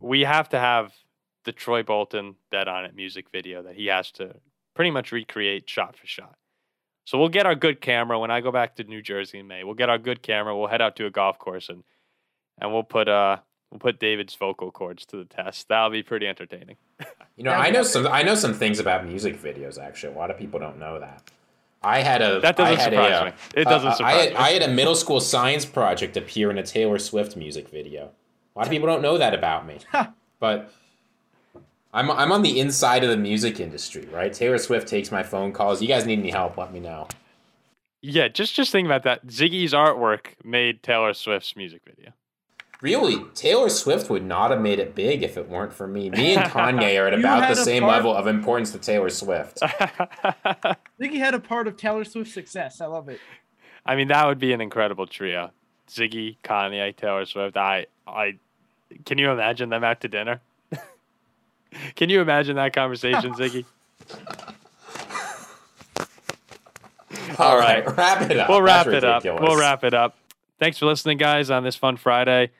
we 0.00 0.22
have 0.22 0.48
to 0.50 0.58
have 0.58 0.92
the 1.44 1.52
Troy 1.52 1.82
Bolton 1.82 2.36
bet 2.50 2.68
on 2.68 2.84
it 2.84 2.94
music 2.94 3.26
video 3.30 3.62
that 3.62 3.76
he 3.76 3.86
has 3.86 4.10
to 4.12 4.36
pretty 4.74 4.90
much 4.90 5.12
recreate 5.12 5.68
shot 5.68 5.96
for 5.96 6.06
shot. 6.06 6.36
So 7.04 7.18
we'll 7.18 7.28
get 7.28 7.46
our 7.46 7.54
good 7.54 7.80
camera 7.80 8.18
when 8.18 8.32
I 8.32 8.40
go 8.40 8.50
back 8.50 8.76
to 8.76 8.84
New 8.84 9.00
Jersey 9.00 9.38
in 9.38 9.46
May. 9.46 9.62
We'll 9.62 9.74
get 9.74 9.88
our 9.88 9.98
good 9.98 10.22
camera. 10.22 10.56
We'll 10.56 10.66
head 10.66 10.82
out 10.82 10.96
to 10.96 11.06
a 11.06 11.10
golf 11.10 11.38
course 11.38 11.68
and 11.68 11.84
and 12.60 12.72
we'll 12.72 12.82
put 12.82 13.08
uh 13.08 13.38
we'll 13.70 13.78
put 13.78 14.00
David's 14.00 14.34
vocal 14.34 14.70
cords 14.70 15.06
to 15.06 15.16
the 15.16 15.24
test. 15.24 15.68
That'll 15.68 15.90
be 15.90 16.02
pretty 16.02 16.26
entertaining. 16.26 16.76
You 17.36 17.44
know, 17.44 17.52
I 17.52 17.68
know 17.68 17.82
some. 17.82 18.06
I 18.06 18.22
know 18.22 18.34
some 18.34 18.54
things 18.54 18.78
about 18.78 19.06
music 19.06 19.40
videos. 19.40 19.78
Actually, 19.78 20.14
a 20.14 20.16
lot 20.16 20.30
of 20.30 20.38
people 20.38 20.58
don't 20.58 20.78
know 20.78 20.98
that. 20.98 21.30
I 21.82 22.02
had 22.02 22.22
a. 22.22 22.40
That 22.40 22.56
doesn't 22.56 22.78
I 22.78 22.80
had 22.80 22.92
surprise 22.92 23.10
a, 23.10 23.20
uh, 23.20 23.24
me. 23.26 23.32
It 23.54 23.64
doesn't 23.64 23.88
uh, 23.88 23.94
surprise 23.94 24.14
I 24.14 24.18
had, 24.18 24.30
me. 24.30 24.36
I 24.36 24.50
had 24.50 24.62
a 24.62 24.68
middle 24.68 24.94
school 24.94 25.20
science 25.20 25.64
project 25.64 26.16
appear 26.16 26.50
in 26.50 26.58
a 26.58 26.62
Taylor 26.62 26.98
Swift 26.98 27.36
music 27.36 27.68
video. 27.68 28.10
A 28.54 28.58
lot 28.58 28.66
of 28.66 28.70
people 28.70 28.86
don't 28.86 29.02
know 29.02 29.18
that 29.18 29.34
about 29.34 29.66
me, 29.66 29.78
but 30.40 30.72
I'm 31.92 32.10
I'm 32.10 32.32
on 32.32 32.42
the 32.42 32.58
inside 32.58 33.04
of 33.04 33.10
the 33.10 33.16
music 33.16 33.60
industry, 33.60 34.06
right? 34.12 34.32
Taylor 34.32 34.58
Swift 34.58 34.88
takes 34.88 35.10
my 35.10 35.22
phone 35.22 35.52
calls. 35.52 35.80
You 35.80 35.88
guys 35.88 36.06
need 36.06 36.18
any 36.18 36.30
help? 36.30 36.56
Let 36.56 36.72
me 36.72 36.80
know. 36.80 37.08
Yeah, 38.02 38.28
just 38.28 38.54
just 38.54 38.70
think 38.72 38.86
about 38.86 39.02
that. 39.04 39.26
Ziggy's 39.26 39.72
artwork 39.72 40.34
made 40.44 40.82
Taylor 40.82 41.12
Swift's 41.12 41.56
music 41.56 41.82
video. 41.86 42.12
Really, 42.82 43.24
Taylor 43.34 43.70
Swift 43.70 44.10
would 44.10 44.24
not 44.24 44.50
have 44.50 44.60
made 44.60 44.78
it 44.78 44.94
big 44.94 45.22
if 45.22 45.38
it 45.38 45.48
weren't 45.48 45.72
for 45.72 45.86
me. 45.86 46.10
Me 46.10 46.34
and 46.34 46.44
Kanye 46.50 47.00
are 47.02 47.06
at 47.06 47.14
about 47.14 47.48
the 47.48 47.54
same 47.54 47.82
part- 47.82 47.94
level 47.94 48.14
of 48.14 48.26
importance 48.26 48.70
to 48.72 48.78
Taylor 48.78 49.08
Swift. 49.08 49.58
I 49.62 50.76
think 50.98 51.12
he 51.12 51.18
had 51.18 51.34
a 51.34 51.40
part 51.40 51.66
of 51.66 51.76
Taylor 51.76 52.04
Swift's 52.04 52.34
success. 52.34 52.80
I 52.80 52.86
love 52.86 53.08
it. 53.08 53.18
I 53.86 53.96
mean, 53.96 54.08
that 54.08 54.26
would 54.26 54.38
be 54.38 54.52
an 54.52 54.60
incredible 54.60 55.06
trio. 55.06 55.52
Ziggy, 55.88 56.36
Kanye, 56.44 56.94
Taylor 56.94 57.24
Swift. 57.24 57.56
I, 57.56 57.86
I, 58.06 58.38
can 59.04 59.16
you 59.18 59.30
imagine 59.30 59.70
them 59.70 59.84
out 59.84 60.00
to 60.02 60.08
dinner? 60.08 60.40
can 61.94 62.10
you 62.10 62.20
imagine 62.20 62.56
that 62.56 62.72
conversation, 62.72 63.32
Ziggy? 63.34 63.64
All 67.38 67.56
right. 67.56 67.86
right, 67.86 67.96
wrap 67.96 68.30
it 68.30 68.36
up. 68.36 68.48
We'll 68.48 68.62
wrap 68.62 68.86
That's 68.86 68.98
it 68.98 69.04
up. 69.04 69.24
We'll 69.24 69.58
wrap 69.58 69.84
it 69.84 69.94
up. 69.94 70.16
Thanks 70.58 70.78
for 70.78 70.86
listening, 70.86 71.18
guys, 71.18 71.50
on 71.50 71.64
this 71.64 71.76
fun 71.76 71.96
Friday. 71.96 72.50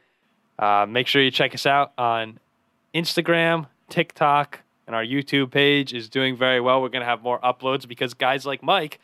Uh, 0.59 0.87
make 0.88 1.07
sure 1.07 1.23
you 1.23 1.31
check 1.31 1.55
us 1.55 1.66
out 1.66 1.92
on 1.99 2.38
Instagram, 2.95 3.66
TikTok, 3.88 4.61
and 4.87 4.95
our 4.97 5.05
YouTube 5.05 5.51
page 5.51 5.92
is 5.92 6.09
doing 6.09 6.37
very 6.37 6.61
well. 6.61 6.81
We're 6.81 6.88
going 6.88 7.03
to 7.03 7.07
have 7.07 7.23
more 7.23 7.38
uploads 7.40 7.87
because 7.87 8.14
guys 8.14 8.47
like 8.47 8.62
Mike 8.62 8.99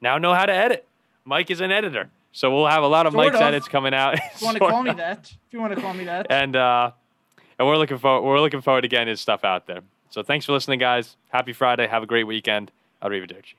now 0.00 0.18
know 0.18 0.34
how 0.34 0.46
to 0.46 0.52
edit. 0.52 0.86
Mike 1.24 1.50
is 1.50 1.60
an 1.60 1.70
editor. 1.72 2.10
So 2.32 2.54
we'll 2.54 2.66
have 2.66 2.82
a 2.82 2.86
lot 2.88 3.06
of 3.06 3.12
Sort 3.12 3.24
Mike's 3.26 3.36
of. 3.36 3.42
edits 3.42 3.68
coming 3.68 3.94
out. 3.94 4.14
If 4.34 4.40
you 4.40 4.46
want 4.46 4.58
to 4.58 4.66
call 4.68 4.82
me 4.82 4.92
that, 4.92 5.30
if 5.30 5.52
you 5.52 5.60
want 5.60 5.74
to 5.74 5.80
call 5.80 5.94
me 5.94 6.04
that. 6.04 6.26
and 6.30 6.54
uh, 6.54 6.90
and 7.58 7.66
we're 7.66 7.76
looking 7.76 7.98
forward 7.98 8.22
we're 8.28 8.40
looking 8.40 8.60
forward 8.60 8.82
to 8.82 8.88
getting 8.88 9.08
his 9.08 9.20
stuff 9.20 9.44
out 9.44 9.66
there. 9.66 9.80
So 10.10 10.22
thanks 10.22 10.46
for 10.46 10.52
listening, 10.52 10.78
guys. 10.78 11.16
Happy 11.30 11.52
Friday. 11.52 11.86
Have 11.86 12.02
a 12.02 12.06
great 12.06 12.24
weekend. 12.24 12.70
Arrivederci. 13.02 13.54